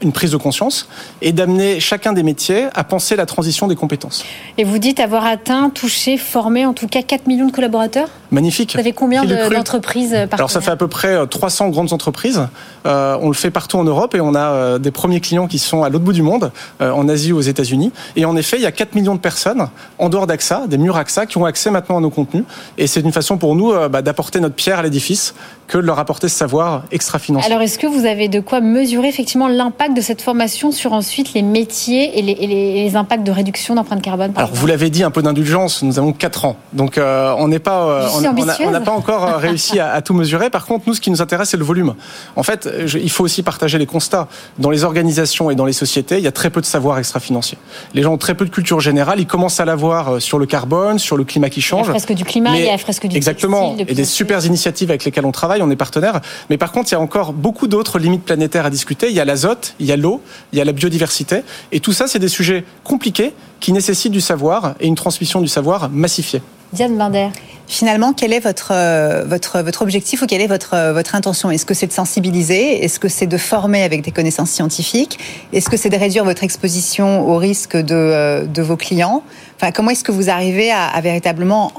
une 0.00 0.12
prise 0.12 0.30
de 0.30 0.36
conscience 0.36 0.88
et 1.22 1.32
d'amener 1.32 1.80
chacun 1.80 2.12
des 2.12 2.22
métiers 2.22 2.66
à 2.74 2.84
penser 2.84 3.16
la 3.16 3.26
transition 3.26 3.66
des 3.66 3.76
compétences. 3.76 4.24
Et 4.56 4.64
vous 4.64 4.78
dites 4.78 5.00
avoir 5.00 5.24
atteint, 5.24 5.70
touché, 5.70 6.16
formé 6.16 6.66
en 6.66 6.72
tout 6.72 6.86
cas 6.86 7.02
4 7.02 7.26
millions 7.26 7.46
de 7.46 7.52
collaborateurs 7.52 8.08
Magnifique. 8.30 8.74
Vous 8.74 8.80
avez 8.80 8.92
combien 8.92 9.24
d'entreprises 9.24 10.10
de, 10.10 10.28
Alors 10.32 10.50
ça 10.50 10.60
fait 10.60 10.70
à 10.70 10.76
peu 10.76 10.88
près 10.88 11.26
300 11.26 11.70
grandes 11.70 11.94
entreprises. 11.94 12.46
Euh, 12.84 13.16
on 13.22 13.28
le 13.28 13.34
fait 13.34 13.50
partout 13.50 13.78
en 13.78 13.84
Europe 13.84 14.14
et 14.14 14.20
on 14.20 14.34
a 14.34 14.50
euh, 14.50 14.78
des 14.78 14.90
premiers 14.90 15.20
clients 15.20 15.46
qui 15.46 15.58
sont 15.58 15.82
à 15.82 15.88
l'autre 15.88 16.04
bout 16.04 16.12
du 16.12 16.20
monde, 16.20 16.52
euh, 16.82 16.90
en 16.90 17.08
Asie 17.08 17.32
ou 17.32 17.38
aux 17.38 17.42
États-Unis. 17.42 17.90
Et 18.16 18.26
en 18.26 18.36
effet, 18.36 18.58
il 18.58 18.62
y 18.62 18.66
a 18.66 18.72
4 18.72 18.94
millions 18.94 19.14
de 19.14 19.20
personnes 19.20 19.68
en 19.98 20.10
dehors 20.10 20.26
d'AXA, 20.26 20.66
des 20.66 20.76
murs 20.76 20.96
AXA, 20.96 21.24
qui 21.24 21.38
ont 21.38 21.46
accès 21.46 21.70
maintenant 21.70 21.96
à 21.96 22.00
nos 22.00 22.10
contenus. 22.10 22.44
Et 22.76 22.86
c'est 22.86 23.00
une 23.00 23.12
façon 23.12 23.38
pour 23.38 23.56
nous 23.56 23.72
bah, 23.88 24.02
d'apporter 24.02 24.40
notre 24.40 24.54
pierre 24.54 24.80
à 24.80 24.82
l'édifice 24.82 25.34
que 25.66 25.78
de 25.78 25.82
leur 25.82 25.98
apporter 25.98 26.28
ce 26.28 26.36
savoir 26.36 26.82
extra-financier. 26.90 27.50
Alors 27.50 27.62
est-ce 27.62 27.78
que 27.78 27.86
vous 27.86 28.06
avez 28.06 28.28
de 28.28 28.40
quoi 28.40 28.60
mesurer 28.60 29.08
effectivement 29.08 29.48
l'impact 29.48 29.87
de 29.94 30.00
cette 30.00 30.22
formation 30.22 30.72
sur 30.72 30.92
ensuite 30.92 31.34
les 31.34 31.42
métiers 31.42 32.18
et 32.18 32.22
les, 32.22 32.32
et 32.32 32.46
les 32.46 32.96
impacts 32.96 33.24
de 33.24 33.30
réduction 33.30 33.74
d'empreinte 33.74 34.02
carbone 34.02 34.32
Alors 34.36 34.50
vous 34.52 34.66
l'avez 34.66 34.90
dit, 34.90 35.02
un 35.02 35.10
peu 35.10 35.22
d'indulgence, 35.22 35.82
nous 35.82 35.98
avons 35.98 36.12
4 36.12 36.44
ans. 36.44 36.56
Donc 36.72 36.98
euh, 36.98 37.34
on 37.38 37.48
n'est 37.48 37.58
pas, 37.58 37.84
euh, 37.84 38.08
on 38.14 38.70
n'a 38.70 38.80
pas 38.80 38.92
encore 38.92 39.24
euh, 39.24 39.36
réussi 39.38 39.78
à, 39.78 39.92
à, 39.92 40.02
tout 40.02 40.14
mesurer. 40.14 40.50
Par 40.50 40.66
contre, 40.66 40.84
nous, 40.86 40.94
ce 40.94 41.00
qui 41.00 41.10
nous 41.10 41.22
intéresse, 41.22 41.50
c'est 41.50 41.56
le 41.56 41.64
volume. 41.64 41.94
En 42.36 42.42
fait, 42.42 42.68
je, 42.86 42.98
il 42.98 43.10
faut 43.10 43.24
aussi 43.24 43.42
partager 43.42 43.78
les 43.78 43.86
constats. 43.86 44.28
Dans 44.58 44.70
les 44.70 44.84
organisations 44.84 45.50
et 45.50 45.54
dans 45.54 45.64
les 45.64 45.72
sociétés, 45.72 46.18
il 46.18 46.24
y 46.24 46.28
a 46.28 46.32
très 46.32 46.50
peu 46.50 46.60
de 46.60 46.66
savoir 46.66 46.98
extra-financier. 46.98 47.58
Les 47.94 48.02
gens 48.02 48.12
ont 48.12 48.18
très 48.18 48.34
peu 48.34 48.44
de 48.44 48.50
culture 48.50 48.80
générale. 48.80 49.20
Ils 49.20 49.26
commencent 49.26 49.60
à 49.60 49.64
l'avoir 49.64 50.20
sur 50.20 50.38
le 50.38 50.46
carbone, 50.46 50.98
sur 50.98 51.16
le 51.16 51.24
climat 51.24 51.50
qui 51.50 51.60
change. 51.60 51.86
Il 51.86 51.88
y 51.88 51.90
a 51.90 51.92
fresque 51.94 52.12
du 52.12 52.24
climat, 52.24 52.56
il 52.56 52.64
y 52.64 52.68
a 52.68 52.78
fresque 52.78 53.06
du 53.06 53.16
Exactement. 53.16 53.74
Textile, 53.76 53.86
et 53.90 53.94
des 53.94 54.04
super 54.04 54.44
initiatives 54.44 54.90
avec 54.90 55.04
lesquelles 55.04 55.26
on 55.26 55.32
travaille, 55.32 55.62
on 55.62 55.70
est 55.70 55.76
partenaire. 55.76 56.20
Mais 56.50 56.58
par 56.58 56.72
contre, 56.72 56.90
il 56.90 56.92
y 56.92 56.96
a 56.96 57.00
encore 57.00 57.32
beaucoup 57.32 57.66
d'autres 57.66 57.98
limites 57.98 58.24
planétaires 58.24 58.66
à 58.66 58.70
discuter. 58.70 59.08
Il 59.08 59.14
y 59.16 59.20
a 59.20 59.24
l'azote, 59.24 59.74
il 59.78 59.86
y 59.86 59.92
a 59.92 59.96
l'eau, 59.96 60.22
il 60.52 60.58
y 60.58 60.62
a 60.62 60.64
la 60.64 60.72
biodiversité. 60.72 61.42
Et 61.72 61.80
tout 61.80 61.92
ça, 61.92 62.06
c'est 62.06 62.18
des 62.18 62.28
sujets 62.28 62.64
compliqués 62.84 63.32
qui 63.60 63.72
nécessitent 63.72 64.12
du 64.12 64.20
savoir 64.20 64.74
et 64.80 64.86
une 64.86 64.94
transmission 64.94 65.40
du 65.40 65.48
savoir 65.48 65.90
massifiée. 65.90 66.42
Diane 66.72 66.96
Binder. 66.96 67.28
Finalement, 67.66 68.14
quel 68.14 68.32
est 68.32 68.40
votre, 68.40 68.72
euh, 68.72 69.24
votre, 69.26 69.60
votre 69.60 69.82
objectif 69.82 70.22
ou 70.22 70.26
quelle 70.26 70.40
est 70.40 70.46
votre, 70.46 70.74
euh, 70.74 70.92
votre 70.94 71.14
intention? 71.14 71.50
Est-ce 71.50 71.66
que 71.66 71.74
c'est 71.74 71.86
de 71.86 71.92
sensibiliser? 71.92 72.82
Est-ce 72.82 72.98
que 72.98 73.08
c'est 73.08 73.26
de 73.26 73.36
former 73.36 73.82
avec 73.82 74.00
des 74.02 74.10
connaissances 74.10 74.50
scientifiques? 74.50 75.18
Est-ce 75.52 75.68
que 75.68 75.76
c'est 75.76 75.90
de 75.90 75.96
réduire 75.96 76.24
votre 76.24 76.44
exposition 76.44 77.28
au 77.28 77.36
risque 77.36 77.76
de, 77.76 77.94
euh, 77.94 78.46
de 78.46 78.62
vos 78.62 78.76
clients? 78.76 79.22
Enfin, 79.56 79.70
Comment 79.70 79.90
est-ce 79.90 80.04
que 80.04 80.12
vous 80.12 80.30
arrivez 80.30 80.70
à, 80.70 80.86
à 80.86 81.00
véritablement 81.02 81.72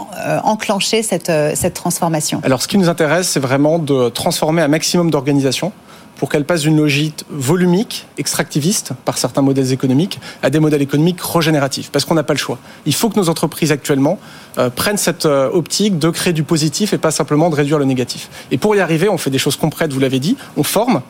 enclencher 0.43 1.01
cette, 1.01 1.31
cette 1.55 1.73
transformation? 1.73 2.41
Alors, 2.43 2.61
ce 2.61 2.67
qui 2.67 2.77
nous 2.77 2.89
intéresse, 2.89 3.29
c'est 3.29 3.39
vraiment 3.39 3.79
de 3.79 4.09
transformer 4.09 4.61
un 4.61 4.67
maximum 4.67 5.09
d'organisations 5.09 5.71
pour 6.19 6.29
qu'elle 6.29 6.43
passe 6.43 6.61
d'une 6.61 6.77
logique 6.77 7.23
volumique, 7.29 8.05
extractiviste, 8.17 8.91
par 9.05 9.17
certains 9.17 9.41
modèles 9.41 9.71
économiques, 9.71 10.19
à 10.43 10.49
des 10.49 10.59
modèles 10.59 10.81
économiques 10.81 11.21
régénératifs, 11.21 11.89
parce 11.91 12.03
qu'on 12.03 12.13
n'a 12.13 12.23
pas 12.23 12.33
le 12.33 12.39
choix. 12.39 12.59
Il 12.85 12.93
faut 12.93 13.09
que 13.09 13.17
nos 13.17 13.29
entreprises 13.29 13.71
actuellement 13.71 14.19
euh, 14.57 14.69
prennent 14.69 14.97
cette 14.97 15.25
euh, 15.25 15.49
optique 15.49 15.97
de 15.97 16.09
créer 16.09 16.33
du 16.33 16.43
positif 16.43 16.91
et 16.91 16.97
pas 16.97 17.11
simplement 17.11 17.49
de 17.49 17.55
réduire 17.55 17.79
le 17.79 17.85
négatif. 17.85 18.29
Et 18.51 18.57
pour 18.57 18.75
y 18.75 18.81
arriver, 18.81 19.07
on 19.07 19.17
fait 19.17 19.29
des 19.29 19.37
choses 19.37 19.55
concrètes, 19.55 19.93
vous 19.93 19.99
l'avez 20.01 20.19
dit, 20.19 20.35
on 20.57 20.63
forme, 20.63 21.01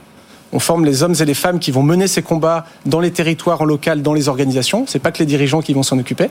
on 0.54 0.60
forme 0.60 0.86
les 0.86 1.02
hommes 1.02 1.16
et 1.20 1.26
les 1.26 1.34
femmes 1.34 1.60
qui 1.60 1.72
vont 1.72 1.84
mener 1.84 2.08
ces 2.08 2.22
combats 2.22 2.66
dans 2.86 3.00
les 3.00 3.12
territoires, 3.12 3.62
en 3.62 3.66
local, 3.66 4.04
dans 4.04 4.14
les 4.14 4.30
organisations. 4.30 4.86
C'est 4.88 5.00
pas 5.00 5.12
que 5.12 5.20
les 5.20 5.26
dirigeants 5.26 5.62
qui 5.62 5.74
vont 5.74 5.84
s'en 5.84 5.98
occuper. 5.98 6.30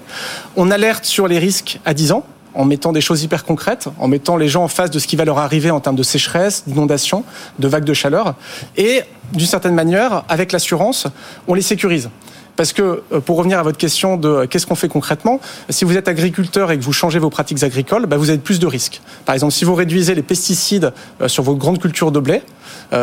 On 0.56 0.70
alerte 0.70 1.04
sur 1.04 1.26
les 1.26 1.38
risques 1.38 1.80
à 1.85 1.94
10 1.94 2.12
ans 2.12 2.25
en 2.55 2.64
mettant 2.64 2.93
des 2.93 3.00
choses 3.00 3.23
hyper 3.23 3.45
concrètes, 3.45 3.88
en 3.99 4.09
mettant 4.09 4.37
les 4.37 4.49
gens 4.49 4.64
en 4.64 4.69
face 4.69 4.90
de 4.90 4.99
ce 4.99 5.07
qui 5.07 5.17
va 5.17 5.25
leur 5.25 5.38
arriver 5.38 5.71
en 5.71 5.81
termes 5.81 5.97
de 5.97 6.02
sécheresse, 6.02 6.64
d'inondation, 6.67 7.25
de 7.59 7.69
vagues 7.69 7.85
de 7.85 7.95
chaleur. 7.95 8.35
Et 8.76 9.02
d'une 9.33 9.47
certaine 9.47 9.75
manière, 9.75 10.25
avec 10.28 10.52
l'assurance, 10.52 11.07
on 11.47 11.55
les 11.55 11.62
sécurise. 11.62 12.11
Parce 12.59 12.73
que, 12.73 13.05
euh, 13.12 13.21
pour 13.21 13.37
revenir 13.37 13.61
à 13.61 13.62
votre 13.62 13.79
question 13.79 14.17
de 14.17 14.29
euh, 14.29 14.47
qu'est-ce 14.49 14.67
qu'on 14.67 14.75
fait 14.75 14.88
concrètement, 14.88 15.38
si 15.71 15.85
vous 15.85 15.97
êtes 15.97 16.09
agriculteur 16.09 16.73
et 16.73 16.79
que 16.79 16.83
vous 16.83 16.93
changez 16.93 17.21
vos 17.21 17.31
pratiques 17.31 17.62
agricoles, 17.62 18.07
bah, 18.07 18.17
vous 18.17 18.31
avez 18.31 18.41
plus 18.41 18.59
de 18.59 18.67
risques. 18.67 19.00
Par 19.25 19.37
exemple, 19.37 19.53
si 19.53 19.65
vous 19.65 19.77
réduisez 19.77 20.17
les 20.17 20.23
pesticides 20.23 20.93
euh, 21.23 21.29
sur 21.29 21.45
vos 21.45 21.55
grandes 21.55 21.79
cultures 21.79 22.11
de 22.11 22.19
blé, 22.19 22.43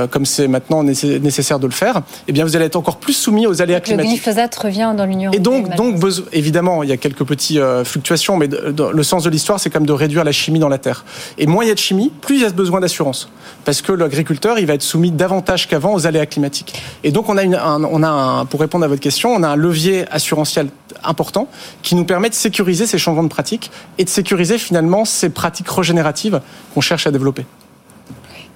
comme 0.09 0.25
c'est 0.25 0.47
maintenant 0.47 0.83
nécessaire 0.83 1.59
de 1.59 1.67
le 1.67 1.73
faire, 1.73 2.01
eh 2.27 2.31
bien 2.31 2.43
vous 2.43 2.55
allez 2.55 2.65
être 2.65 2.75
encore 2.75 2.97
plus 2.97 3.13
soumis 3.13 3.45
aux 3.45 3.61
aléas 3.61 3.79
climatiques. 3.79 4.09
Le 4.09 4.15
glyphosate 4.15 4.55
revient 4.55 4.93
dans 4.97 5.05
l'Union 5.05 5.31
européenne. 5.31 5.67
Et 5.75 5.75
donc, 5.75 5.99
donc 5.99 6.13
évidemment, 6.33 6.81
il 6.81 6.89
y 6.89 6.91
a 6.91 6.97
quelques 6.97 7.23
petites 7.23 7.59
fluctuations, 7.83 8.35
mais 8.37 8.47
le 8.47 9.03
sens 9.03 9.23
de 9.23 9.29
l'histoire, 9.29 9.59
c'est 9.59 9.69
quand 9.69 9.79
même 9.79 9.87
de 9.87 9.93
réduire 9.93 10.23
la 10.23 10.31
chimie 10.31 10.59
dans 10.59 10.69
la 10.69 10.79
terre. 10.79 11.05
Et 11.37 11.45
moins 11.45 11.63
il 11.63 11.67
y 11.67 11.71
a 11.71 11.75
de 11.75 11.79
chimie, 11.79 12.11
plus 12.21 12.35
il 12.35 12.41
y 12.41 12.45
a 12.45 12.49
besoin 12.49 12.79
d'assurance. 12.79 13.29
Parce 13.63 13.81
que 13.81 13.91
l'agriculteur, 13.91 14.57
il 14.59 14.65
va 14.65 14.73
être 14.73 14.81
soumis 14.81 15.11
davantage 15.11 15.67
qu'avant 15.67 15.93
aux 15.93 16.07
aléas 16.07 16.25
climatiques. 16.25 16.81
Et 17.03 17.11
donc, 17.11 17.29
on 17.29 17.37
a, 17.37 17.43
une, 17.43 17.55
on 17.55 18.03
a 18.03 18.09
un, 18.09 18.45
pour 18.45 18.61
répondre 18.61 18.85
à 18.85 18.87
votre 18.87 19.01
question, 19.01 19.31
on 19.31 19.43
a 19.43 19.44
un 19.45 19.55
levier 19.55 20.05
assurantiel 20.11 20.69
important 21.03 21.47
qui 21.81 21.95
nous 21.95 22.05
permet 22.05 22.29
de 22.29 22.35
sécuriser 22.35 22.87
ces 22.87 22.97
changements 22.97 23.23
de 23.23 23.29
pratiques 23.29 23.71
et 23.97 24.03
de 24.03 24.09
sécuriser 24.09 24.57
finalement 24.57 25.05
ces 25.05 25.29
pratiques 25.29 25.69
régénératives 25.69 26.41
qu'on 26.73 26.81
cherche 26.81 27.07
à 27.07 27.11
développer. 27.11 27.45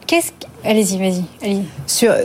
Qu'est-ce 0.08 0.32
Allez-y, 0.64 0.98
vas-y. 0.98 1.24
Allez 1.42 1.62
Sur 1.88 2.12
euh, 2.12 2.18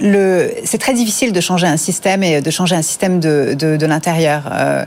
le, 0.00 0.50
c'est 0.64 0.78
très 0.78 0.94
difficile 0.94 1.32
de 1.32 1.40
changer 1.40 1.66
un 1.66 1.76
système 1.76 2.22
et 2.22 2.40
de 2.40 2.50
changer 2.50 2.74
un 2.74 2.82
système 2.82 3.20
de, 3.20 3.54
de, 3.58 3.76
de 3.76 3.86
l'intérieur. 3.86 4.50
Euh, 4.52 4.84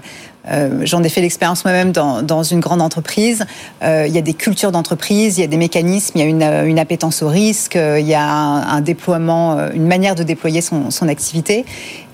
euh, 0.50 0.82
J'en 0.84 1.04
ai 1.04 1.10
fait 1.10 1.22
l'expérience 1.22 1.66
moi-même 1.66 1.92
dans, 1.92 2.22
dans, 2.22 2.44
une 2.44 2.60
grande 2.60 2.82
entreprise. 2.82 3.46
Euh, 3.84 4.06
il 4.08 4.14
y 4.14 4.18
a 4.18 4.22
des 4.22 4.34
cultures 4.34 4.72
d'entreprise, 4.72 5.38
il 5.38 5.42
y 5.42 5.44
a 5.44 5.48
des 5.48 5.58
mécanismes, 5.58 6.18
il 6.18 6.22
y 6.22 6.24
a 6.24 6.28
une, 6.28 6.70
une 6.70 6.80
appétence 6.80 7.22
au 7.22 7.28
risque, 7.28 7.76
euh, 7.76 8.00
il 8.00 8.08
y 8.08 8.14
a 8.14 8.24
un, 8.24 8.78
un, 8.78 8.82
déploiement, 8.82 9.58
une 9.74 9.88
manière 9.88 10.16
de 10.16 10.24
déployer 10.24 10.62
son, 10.62 10.92
son 10.92 11.08
activité. 11.08 11.66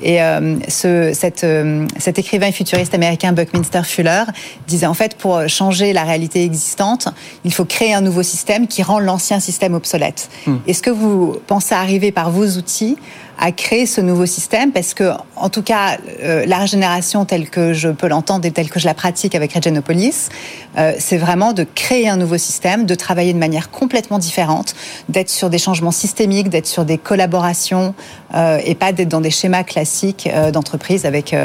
Et 0.03 0.19
ce, 0.67 1.11
cette, 1.13 1.45
cet 1.99 2.17
écrivain 2.17 2.47
et 2.47 2.51
futuriste 2.51 2.95
américain 2.95 3.33
Buckminster 3.33 3.83
Fuller 3.83 4.23
disait 4.67 4.87
en 4.87 4.95
fait 4.95 5.15
pour 5.15 5.47
changer 5.47 5.93
la 5.93 6.03
réalité 6.03 6.43
existante, 6.43 7.07
il 7.45 7.53
faut 7.53 7.65
créer 7.65 7.93
un 7.93 8.01
nouveau 8.01 8.23
système 8.23 8.65
qui 8.65 8.81
rend 8.81 8.97
l'ancien 8.99 9.39
système 9.39 9.75
obsolète. 9.75 10.29
Hmm. 10.47 10.57
Est-ce 10.65 10.81
que 10.81 10.89
vous 10.89 11.37
pensez 11.45 11.75
arriver 11.75 12.11
par 12.11 12.31
vos 12.31 12.45
à 13.37 13.51
créer 13.51 13.85
ce 13.85 14.01
nouveau 14.01 14.25
système 14.25 14.71
parce 14.71 14.93
que, 14.93 15.11
en 15.35 15.49
tout 15.49 15.63
cas, 15.63 15.97
euh, 16.21 16.45
la 16.45 16.57
régénération 16.57 17.25
telle 17.25 17.49
que 17.49 17.73
je 17.73 17.89
peux 17.89 18.07
l'entendre 18.07 18.45
et 18.45 18.51
telle 18.51 18.69
que 18.69 18.79
je 18.79 18.85
la 18.85 18.93
pratique 18.93 19.33
avec 19.33 19.53
Regenopolis, 19.53 20.29
euh, 20.77 20.93
c'est 20.99 21.17
vraiment 21.17 21.51
de 21.51 21.63
créer 21.63 22.07
un 22.07 22.17
nouveau 22.17 22.37
système, 22.37 22.85
de 22.85 22.95
travailler 22.95 23.33
de 23.33 23.39
manière 23.39 23.71
complètement 23.71 24.19
différente, 24.19 24.75
d'être 25.09 25.29
sur 25.29 25.49
des 25.49 25.57
changements 25.57 25.91
systémiques, 25.91 26.49
d'être 26.49 26.67
sur 26.67 26.85
des 26.85 26.99
collaborations 26.99 27.95
euh, 28.35 28.59
et 28.63 28.75
pas 28.75 28.91
d'être 28.91 29.09
dans 29.09 29.21
des 29.21 29.31
schémas 29.31 29.63
classiques 29.63 30.29
d'entreprise 30.53 31.05
avec 31.05 31.35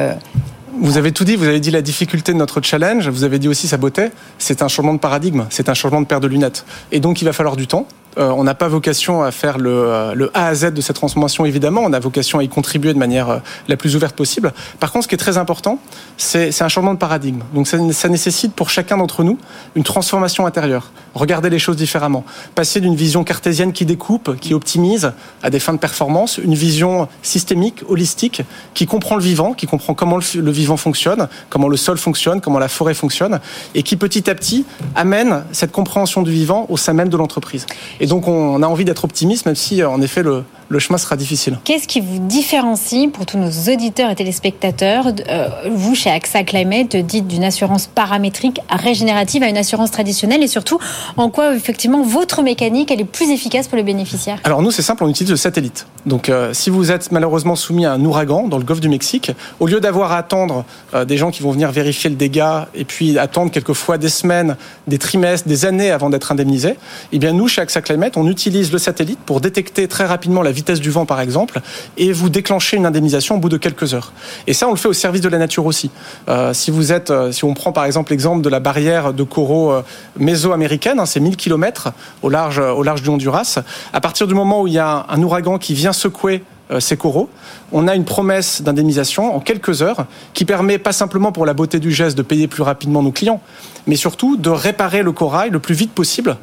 vous 0.79 0.99
avez 0.99 1.11
tout 1.11 1.25
dit, 1.25 1.37
vous 1.37 1.47
avez 1.47 1.61
dit 1.61 1.71
la 1.71 1.81
difficulté 1.81 2.35
de 2.35 2.37
notre 2.37 2.61
challenge, 2.61 3.09
vous 3.09 3.25
avez 3.25 3.39
dit 3.39 3.49
aussi 3.49 3.67
sa 3.67 3.79
beauté. 3.79 4.09
C'est 4.37 4.61
un 4.61 4.69
changement 4.69 4.93
de 4.93 4.99
paradigme, 4.99 5.47
c'est 5.49 5.71
un 5.71 5.75
changement 5.75 6.03
de 6.03 6.07
paire 6.07 6.21
de 6.21 6.27
lunettes. 6.27 6.67
Et 6.93 7.01
donc 7.01 7.23
il 7.23 7.25
va 7.25 7.33
falloir 7.33 7.57
du 7.57 7.67
temps. 7.67 7.87
Euh, 8.19 8.31
on 8.31 8.45
n'a 8.45 8.55
pas 8.55 8.69
vocation 8.69 9.23
à 9.23 9.31
faire 9.31 9.59
le, 9.59 9.71
euh, 9.71 10.15
le, 10.15 10.31
A 10.33 10.47
à 10.47 10.55
Z 10.55 10.73
de 10.73 10.81
cette 10.81 10.97
transformation, 10.97 11.45
évidemment. 11.45 11.83
On 11.85 11.93
a 11.93 11.99
vocation 11.99 12.39
à 12.39 12.43
y 12.43 12.49
contribuer 12.49 12.95
de 12.95 12.99
manière 12.99 13.29
euh, 13.29 13.39
la 13.69 13.77
plus 13.77 13.95
ouverte 13.95 14.17
possible. 14.17 14.53
Par 14.81 14.91
contre, 14.91 15.05
ce 15.05 15.09
qui 15.09 15.15
est 15.15 15.19
très 15.19 15.37
important, 15.37 15.79
c'est 16.17 16.63
un 16.63 16.69
changement 16.69 16.95
de 16.95 16.99
paradigme. 16.99 17.41
Donc 17.53 17.67
ça, 17.67 18.09
nécessite 18.09 18.55
pour 18.55 18.71
chacun 18.71 18.97
d'entre 18.97 19.23
nous 19.23 19.39
une 19.75 19.85
transformation 19.85 20.47
intérieure. 20.47 20.91
Regarder 21.15 21.51
les 21.51 21.59
choses 21.59 21.77
différemment. 21.77 22.25
Passer 22.55 22.81
d'une 22.81 22.95
vision 22.95 23.23
cartésienne 23.23 23.73
qui 23.73 23.85
découpe, 23.85 24.39
qui 24.41 24.55
optimise 24.55 25.13
à 25.43 25.51
des 25.51 25.61
fins 25.61 25.75
de 25.75 25.79
performance, 25.79 26.39
une 26.39 26.55
vision 26.55 27.09
systémique, 27.23 27.83
holistique, 27.89 28.43
qui 28.73 28.87
comprend 28.87 29.17
le 29.17 29.23
vivant, 29.23 29.53
qui 29.53 29.67
comprend 29.67 29.95
comment 29.95 30.17
le, 30.17 30.51
vivant 30.51 30.77
fonctionne, 30.77 31.29
comment 31.51 31.69
le 31.69 31.77
sol 31.77 31.99
fonctionne, 31.99 32.41
comment 32.41 32.59
la 32.59 32.69
forêt 32.69 32.95
fonctionne, 32.95 33.41
et 33.75 33.83
qui 33.83 33.97
petit 33.97 34.31
à 34.31 34.35
petit 34.35 34.65
amène 34.95 35.45
cette 35.53 35.73
compréhension 35.73 36.23
du 36.23 36.31
vivant 36.31 36.67
au 36.69 36.77
sein 36.77 36.95
même 36.95 37.09
de 37.09 37.17
l'entreprise. 37.17 37.67
Donc 38.07 38.29
on 38.29 38.63
a 38.63 38.67
envie 38.67 38.85
d'être 38.85 39.05
optimiste, 39.05 39.47
même 39.47 39.57
si 39.57 39.83
en 39.85 40.01
effet 40.01 40.23
le, 40.23 40.45
le 40.69 40.79
chemin 40.79 40.99
sera 40.99 41.17
difficile. 41.17 41.59
Qu'est-ce 41.65 41.87
qui 41.87 42.01
vous 42.01 42.19
différencie 42.19 43.11
pour 43.11 43.27
tous 43.27 43.39
nos 43.39 43.51
auditeurs 43.73 44.11
et 44.11 44.15
téléspectateurs 44.15 45.07
euh, 45.29 45.49
Vous, 45.71 45.95
chez 45.95 46.11
AXA 46.11 46.45
Climate, 46.45 46.97
dites 46.97 47.27
d'une 47.27 47.45
assurance 47.45 47.87
paramétrique 47.87 48.61
régénérative 48.69 49.43
à 49.43 49.49
une 49.49 49.57
assurance 49.57 49.91
traditionnelle 49.91 50.43
et 50.43 50.49
surtout 50.49 50.79
en 51.17 51.31
quoi 51.31 51.55
effectivement 51.55 52.03
votre 52.03 52.43
mécanique 52.43 52.91
elle 52.91 53.01
est 53.01 53.05
plus 53.05 53.31
efficace 53.31 53.69
pour 53.69 53.77
le 53.77 53.85
bénéficiaire? 53.85 54.39
Alors 54.45 54.63
nous 54.63 54.71
c'est 54.71 54.83
simple, 54.83 55.05
on 55.05 55.09
utilise 55.09 55.31
le 55.31 55.37
satellite. 55.37 55.87
Donc 56.05 56.29
euh, 56.29 56.53
si 56.53 56.71
vous 56.71 56.91
êtes 56.91 57.13
malheureusement 57.13 57.57
soumis 57.57 57.87
à 57.87 57.93
un 57.93 58.05
ouragan 58.05 58.49
dans 58.49 58.59
le 58.59 58.65
golfe 58.65 58.81
du 58.81 58.89
Mexique, 58.89 59.33
au 59.61 59.67
lieu 59.67 59.81
d'avoir 59.81 60.13
à 60.13 60.19
attendre 60.19 60.65
euh, 60.95 61.05
des 61.05 61.17
gens 61.17 61.31
qui 61.31 61.43
vont 61.43 61.53
venir 61.53 61.71
vérifier 61.71 62.11
le 62.11 62.17
dégât 62.17 62.69
et 62.75 62.85
puis 62.85 63.19
attendre 63.19 63.51
quelquefois 63.51 63.99
des 63.99 64.09
semaines, 64.09 64.57
des 64.87 64.99
trimestres, 64.99 65.49
des 65.49 65.65
années 65.65 65.91
avant 65.91 66.11
d'être 66.11 66.33
indemnisé, 66.33 66.77
eh 67.13 67.19
bien 67.19 67.33
nous 67.33 67.49
chez 67.49 67.61
AXA 67.61 67.83
Climate 67.83 67.96
on 68.17 68.27
utilise 68.29 68.73
le 68.73 68.79
satellite 68.79 69.19
pour 69.21 69.41
détecter 69.41 69.89
très 69.89 70.05
rapidement 70.05 70.43
la 70.43 70.53
vitesse 70.53 70.81
du 70.81 70.91
vent, 70.91 71.07
par 71.07 71.21
exemple, 71.21 71.61
et 71.97 72.13
vous 72.13 72.29
déclencher 72.29 72.77
une 72.77 72.87
indemnisation 72.87 73.37
au 73.37 73.39
bout 73.39 73.49
de 73.49 73.57
quelques 73.57 73.95
heures. 73.95 74.13
Et 74.47 74.53
ça, 74.53 74.69
on 74.69 74.71
le 74.71 74.77
fait 74.77 74.89
au 74.89 74.93
service 74.93 75.21
de 75.21 75.29
la 75.29 75.39
nature 75.39 75.67
aussi. 75.67 75.91
Euh, 76.29 76.53
si 76.55 76.71
vous 76.71 76.93
êtes, 76.93 77.11
euh, 77.11 77.33
si 77.33 77.45
on 77.45 77.55
prend 77.55 77.73
par 77.73 77.85
exemple 77.85 78.13
l'exemple 78.13 78.43
de 78.43 78.49
la 78.49 78.61
barrière 78.61 79.13
de 79.13 79.23
coraux 79.23 79.73
euh, 79.73 79.83
mésoaméricaine, 80.19 81.01
hein, 81.01 81.07
c'est 81.07 81.21
1000 81.21 81.37
km 81.37 81.93
au 82.23 82.29
large, 82.29 82.59
au 82.59 82.83
large 82.83 83.03
du 83.03 83.09
Honduras. 83.09 83.59
À 83.93 84.01
partir 84.01 84.27
du 84.27 84.35
moment 84.35 84.63
où 84.63 84.67
il 84.67 84.75
y 84.75 84.79
a 84.79 85.07
un, 85.09 85.23
ouragan 85.23 85.59
qui 85.59 85.75
vient 85.75 85.93
secouer 85.93 86.43
ces 86.81 86.97
coraux, 86.97 87.31
on 87.71 87.87
a 87.87 87.95
une 87.95 88.05
promesse 88.05 88.61
d'indemnisation 88.61 89.37
en 89.37 89.39
quelques 89.39 89.83
heures 89.83 90.07
qui 90.35 90.45
permet 90.45 90.79
pas 90.79 90.91
simplement 90.91 91.31
pour 91.31 91.47
la 91.47 91.55
beauté 91.55 91.79
du 91.79 91.93
geste 91.93 92.19
de 92.19 92.23
payer 92.23 92.49
plus 92.49 92.65
rapidement 92.65 93.05
nos 93.05 93.13
clients, 93.13 93.41
mais 93.87 93.95
surtout 93.95 94.37
de 94.37 94.51
réparer 94.51 95.03
le 95.03 95.13
corail 95.13 95.51
le 95.51 95.61
plus 95.61 95.77
vite 95.77 95.93
possible 95.93 96.37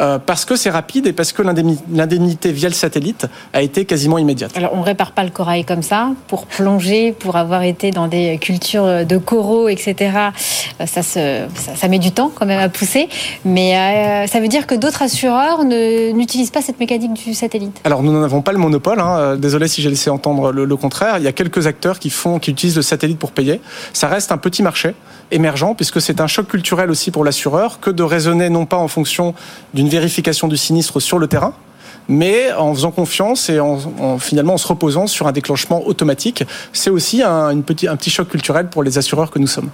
euh, 0.00 0.18
parce 0.18 0.44
que 0.44 0.56
c'est 0.56 0.70
rapide 0.70 1.06
et 1.06 1.12
parce 1.12 1.32
que 1.32 1.42
l'indemnité 1.42 2.52
via 2.52 2.68
le 2.68 2.74
satellite 2.74 3.26
a 3.52 3.62
été 3.62 3.84
quasiment 3.84 4.18
immédiate. 4.18 4.56
Alors 4.56 4.72
on 4.74 4.82
répare 4.82 5.12
pas 5.12 5.24
le 5.24 5.30
corail 5.30 5.64
comme 5.64 5.82
ça. 5.82 6.10
Pour 6.28 6.46
plonger, 6.46 7.12
pour 7.12 7.36
avoir 7.36 7.62
été 7.62 7.90
dans 7.90 8.08
des 8.08 8.38
cultures 8.38 9.04
de 9.06 9.18
coraux, 9.18 9.68
etc., 9.68 10.30
euh, 10.80 10.86
ça, 10.86 11.02
se, 11.02 11.46
ça, 11.54 11.76
ça 11.76 11.88
met 11.88 11.98
du 11.98 12.12
temps 12.12 12.30
quand 12.34 12.46
même 12.46 12.60
à 12.60 12.68
pousser. 12.68 13.08
Mais 13.44 13.76
euh, 13.76 14.26
ça 14.26 14.40
veut 14.40 14.48
dire 14.48 14.66
que 14.66 14.74
d'autres 14.74 15.02
assureurs 15.02 15.64
n'utilisent 15.64 16.50
pas 16.50 16.62
cette 16.62 16.80
mécanique 16.80 17.12
du 17.12 17.34
satellite. 17.34 17.80
Alors 17.84 18.02
nous 18.02 18.12
n'en 18.12 18.22
avons 18.22 18.42
pas 18.42 18.52
le 18.52 18.58
monopole. 18.58 19.00
Hein. 19.00 19.18
Euh, 19.18 19.36
désolé 19.36 19.68
si 19.68 19.82
j'ai 19.82 19.90
laissé 19.90 20.10
entendre 20.10 20.52
le, 20.52 20.64
le 20.64 20.76
contraire. 20.76 21.18
Il 21.18 21.24
y 21.24 21.28
a 21.28 21.32
quelques 21.32 21.66
acteurs 21.66 21.98
qui 21.98 22.10
font, 22.10 22.38
qui 22.38 22.50
utilisent 22.50 22.76
le 22.76 22.82
satellite 22.82 23.18
pour 23.18 23.32
payer. 23.32 23.60
Ça 23.92 24.08
reste 24.08 24.32
un 24.32 24.38
petit 24.38 24.62
marché 24.62 24.94
émergent 25.30 25.74
puisque 25.76 26.00
c'est 26.00 26.20
un 26.20 26.26
choc 26.26 26.48
culturel 26.48 26.90
aussi 26.90 27.10
pour 27.10 27.24
l'assureur 27.24 27.80
que 27.80 27.90
de 27.90 28.02
raisonner 28.02 28.50
non 28.50 28.66
pas 28.66 28.76
en 28.76 28.88
fonction 28.88 29.34
d'une 29.74 29.88
vérification 29.88 30.48
du 30.48 30.56
sinistre 30.56 31.00
sur 31.00 31.18
le 31.18 31.26
terrain, 31.26 31.54
mais 32.08 32.52
en 32.52 32.74
faisant 32.74 32.90
confiance 32.90 33.48
et 33.48 33.60
en, 33.60 34.18
finalement 34.18 34.54
en 34.54 34.58
se 34.58 34.66
reposant 34.66 35.06
sur 35.06 35.26
un 35.26 35.32
déclenchement 35.32 35.86
automatique. 35.86 36.44
C'est 36.72 36.90
aussi 36.90 37.22
un, 37.22 37.60
petit, 37.60 37.88
un 37.88 37.96
petit 37.96 38.10
choc 38.10 38.28
culturel 38.28 38.68
pour 38.68 38.82
les 38.82 38.98
assureurs 38.98 39.30
que 39.30 39.38
nous 39.38 39.46
sommes. 39.46 39.70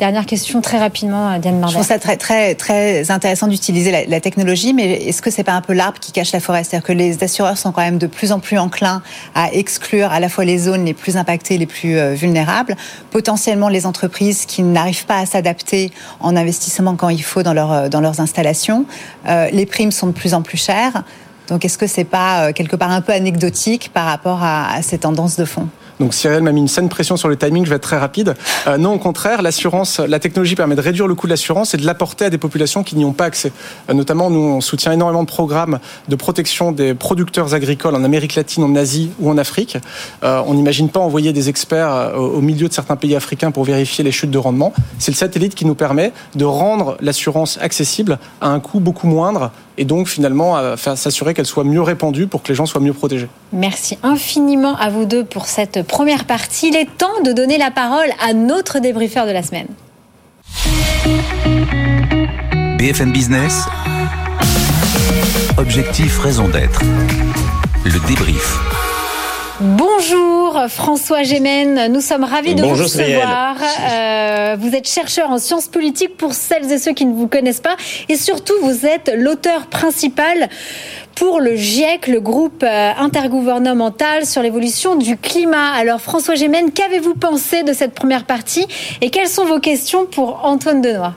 Dernière 0.00 0.24
question 0.24 0.62
très 0.62 0.78
rapidement, 0.78 1.38
Diane 1.38 1.58
Marder. 1.58 1.74
Je 1.74 1.78
trouve 1.78 1.86
ça 1.86 1.98
très, 1.98 2.16
très, 2.16 2.54
très 2.54 3.10
intéressant 3.10 3.48
d'utiliser 3.48 4.06
la, 4.06 4.20
technologie, 4.20 4.72
mais 4.72 4.92
est-ce 4.92 5.20
que 5.20 5.30
c'est 5.30 5.44
pas 5.44 5.52
un 5.52 5.60
peu 5.60 5.74
l'arbre 5.74 5.98
qui 6.00 6.10
cache 6.10 6.32
la 6.32 6.40
forêt? 6.40 6.64
C'est-à-dire 6.64 6.86
que 6.86 6.94
les 6.94 7.22
assureurs 7.22 7.58
sont 7.58 7.70
quand 7.70 7.82
même 7.82 7.98
de 7.98 8.06
plus 8.06 8.32
en 8.32 8.38
plus 8.38 8.58
enclins 8.58 9.02
à 9.34 9.52
exclure 9.52 10.10
à 10.10 10.18
la 10.18 10.30
fois 10.30 10.46
les 10.46 10.56
zones 10.56 10.86
les 10.86 10.94
plus 10.94 11.18
impactées, 11.18 11.58
les 11.58 11.66
plus 11.66 11.98
euh, 11.98 12.14
vulnérables, 12.14 12.76
potentiellement 13.10 13.68
les 13.68 13.84
entreprises 13.84 14.46
qui 14.46 14.62
n'arrivent 14.62 15.04
pas 15.04 15.18
à 15.18 15.26
s'adapter 15.26 15.92
en 16.20 16.34
investissement 16.34 16.96
quand 16.96 17.10
il 17.10 17.22
faut 17.22 17.42
dans, 17.42 17.52
leur, 17.52 17.70
euh, 17.70 17.88
dans 17.90 18.00
leurs 18.00 18.20
installations. 18.20 18.86
Euh, 19.28 19.50
les 19.52 19.66
primes 19.66 19.92
sont 19.92 20.06
de 20.06 20.12
plus 20.12 20.32
en 20.32 20.40
plus 20.40 20.56
chères. 20.56 21.02
Donc 21.48 21.66
est-ce 21.66 21.76
que 21.76 21.86
c'est 21.86 22.04
pas 22.04 22.54
quelque 22.54 22.76
part 22.76 22.90
un 22.90 23.02
peu 23.02 23.12
anecdotique 23.12 23.90
par 23.92 24.06
rapport 24.06 24.42
à, 24.42 24.72
à 24.72 24.80
ces 24.80 24.96
tendances 24.96 25.36
de 25.36 25.44
fond? 25.44 25.68
Donc 26.00 26.14
Cyril 26.14 26.42
m'a 26.42 26.50
mis 26.50 26.60
une 26.60 26.68
saine 26.68 26.88
pression 26.88 27.18
sur 27.18 27.28
le 27.28 27.36
timing, 27.36 27.66
je 27.66 27.70
vais 27.70 27.76
être 27.76 27.82
très 27.82 27.98
rapide. 27.98 28.34
Euh, 28.66 28.78
non, 28.78 28.94
au 28.94 28.98
contraire, 28.98 29.42
l'assurance, 29.42 30.00
la 30.00 30.18
technologie 30.18 30.56
permet 30.56 30.74
de 30.74 30.80
réduire 30.80 31.06
le 31.06 31.14
coût 31.14 31.26
de 31.26 31.32
l'assurance 31.32 31.74
et 31.74 31.76
de 31.76 31.84
l'apporter 31.84 32.24
à 32.24 32.30
des 32.30 32.38
populations 32.38 32.82
qui 32.82 32.96
n'y 32.96 33.04
ont 33.04 33.12
pas 33.12 33.26
accès. 33.26 33.52
Euh, 33.90 33.92
notamment, 33.92 34.30
nous, 34.30 34.40
on 34.40 34.62
soutient 34.62 34.92
énormément 34.92 35.22
de 35.22 35.28
programmes 35.28 35.78
de 36.08 36.16
protection 36.16 36.72
des 36.72 36.94
producteurs 36.94 37.52
agricoles 37.52 37.94
en 37.94 38.02
Amérique 38.02 38.34
latine, 38.34 38.64
en 38.64 38.74
Asie 38.76 39.10
ou 39.20 39.28
en 39.30 39.36
Afrique. 39.36 39.76
Euh, 40.24 40.42
on 40.46 40.54
n'imagine 40.54 40.88
pas 40.88 41.00
envoyer 41.00 41.34
des 41.34 41.50
experts 41.50 42.14
au 42.16 42.40
milieu 42.40 42.68
de 42.68 42.72
certains 42.72 42.96
pays 42.96 43.14
africains 43.14 43.50
pour 43.50 43.64
vérifier 43.64 44.02
les 44.02 44.12
chutes 44.12 44.30
de 44.30 44.38
rendement. 44.38 44.72
C'est 44.98 45.12
le 45.12 45.16
satellite 45.16 45.54
qui 45.54 45.66
nous 45.66 45.74
permet 45.74 46.12
de 46.34 46.46
rendre 46.46 46.96
l'assurance 47.02 47.58
accessible 47.60 48.18
à 48.40 48.48
un 48.48 48.60
coût 48.60 48.80
beaucoup 48.80 49.06
moindre 49.06 49.50
et 49.76 49.84
donc 49.84 50.08
finalement 50.08 50.76
s'assurer 50.76 51.32
qu'elle 51.32 51.46
soit 51.46 51.64
mieux 51.64 51.80
répandue 51.80 52.26
pour 52.26 52.42
que 52.42 52.48
les 52.48 52.54
gens 52.54 52.66
soient 52.66 52.80
mieux 52.80 52.92
protégés. 52.92 53.28
Merci 53.52 53.98
infiniment 54.02 54.76
à 54.76 54.90
vous 54.90 55.06
deux 55.06 55.24
pour 55.24 55.46
cette 55.46 55.82
première 55.90 56.24
partie. 56.24 56.68
Il 56.68 56.76
est 56.76 56.88
temps 56.96 57.20
de 57.22 57.32
donner 57.32 57.58
la 57.58 57.70
parole 57.70 58.08
à 58.20 58.32
notre 58.32 58.78
débriefeur 58.78 59.26
de 59.26 59.32
la 59.32 59.42
semaine. 59.42 59.66
BFM 62.78 63.12
Business. 63.12 63.64
Objectif, 65.58 66.18
raison 66.18 66.48
d'être. 66.48 66.80
Le 67.84 68.08
débrief. 68.08 68.58
Bonjour 69.62 70.58
François 70.68 71.22
Gémen, 71.22 71.92
nous 71.92 72.00
sommes 72.00 72.24
ravis 72.24 72.54
de 72.54 72.62
vous 72.62 72.82
recevoir. 72.82 73.56
Euh, 73.90 74.56
vous 74.58 74.74
êtes 74.74 74.88
chercheur 74.88 75.28
en 75.28 75.36
sciences 75.36 75.68
politiques 75.68 76.16
pour 76.16 76.32
celles 76.32 76.72
et 76.72 76.78
ceux 76.78 76.94
qui 76.94 77.04
ne 77.04 77.14
vous 77.14 77.28
connaissent 77.28 77.60
pas 77.60 77.76
et 78.08 78.16
surtout 78.16 78.54
vous 78.62 78.86
êtes 78.86 79.12
l'auteur 79.14 79.66
principal 79.66 80.48
pour 81.14 81.40
le 81.40 81.56
GIEC, 81.56 82.06
le 82.06 82.20
groupe 82.20 82.62
euh, 82.62 82.92
intergouvernemental 82.98 84.24
sur 84.24 84.40
l'évolution 84.40 84.96
du 84.96 85.18
climat. 85.18 85.72
Alors 85.74 86.00
François 86.00 86.36
Gémen, 86.36 86.72
qu'avez-vous 86.72 87.14
pensé 87.14 87.62
de 87.62 87.74
cette 87.74 87.92
première 87.92 88.24
partie 88.24 88.66
et 89.02 89.10
quelles 89.10 89.28
sont 89.28 89.44
vos 89.44 89.60
questions 89.60 90.06
pour 90.06 90.40
Antoine 90.42 90.80
Denoy 90.80 91.12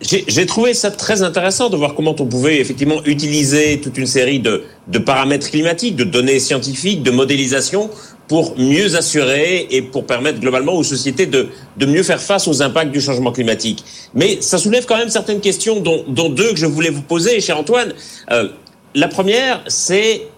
j'ai 0.00 0.46
trouvé 0.46 0.72
ça 0.72 0.90
très 0.90 1.22
intéressant 1.22 1.68
de 1.68 1.76
voir 1.76 1.94
comment 1.94 2.16
on 2.18 2.26
pouvait 2.26 2.58
effectivement 2.58 3.04
utiliser 3.04 3.80
toute 3.80 3.98
une 3.98 4.06
série 4.06 4.40
de, 4.40 4.64
de, 4.88 4.98
paramètres 4.98 5.50
climatiques, 5.50 5.94
de 5.94 6.04
données 6.04 6.40
scientifiques, 6.40 7.02
de 7.02 7.10
modélisation 7.10 7.90
pour 8.26 8.56
mieux 8.58 8.96
assurer 8.96 9.66
et 9.70 9.82
pour 9.82 10.06
permettre 10.06 10.40
globalement 10.40 10.72
aux 10.72 10.84
sociétés 10.84 11.26
de, 11.26 11.48
de 11.76 11.86
mieux 11.86 12.02
faire 12.02 12.20
face 12.20 12.48
aux 12.48 12.62
impacts 12.62 12.92
du 12.92 13.00
changement 13.00 13.32
climatique. 13.32 13.84
Mais 14.14 14.40
ça 14.40 14.56
soulève 14.56 14.86
quand 14.86 14.96
même 14.96 15.10
certaines 15.10 15.40
questions, 15.40 15.80
dont, 15.80 16.04
dont 16.08 16.30
deux 16.30 16.52
que 16.52 16.56
je 16.56 16.66
voulais 16.66 16.90
vous 16.90 17.02
poser, 17.02 17.40
cher 17.40 17.58
Antoine. 17.58 17.92
Euh, 18.30 18.48
la 18.94 19.08
première, 19.08 19.62
c'est 19.66 20.28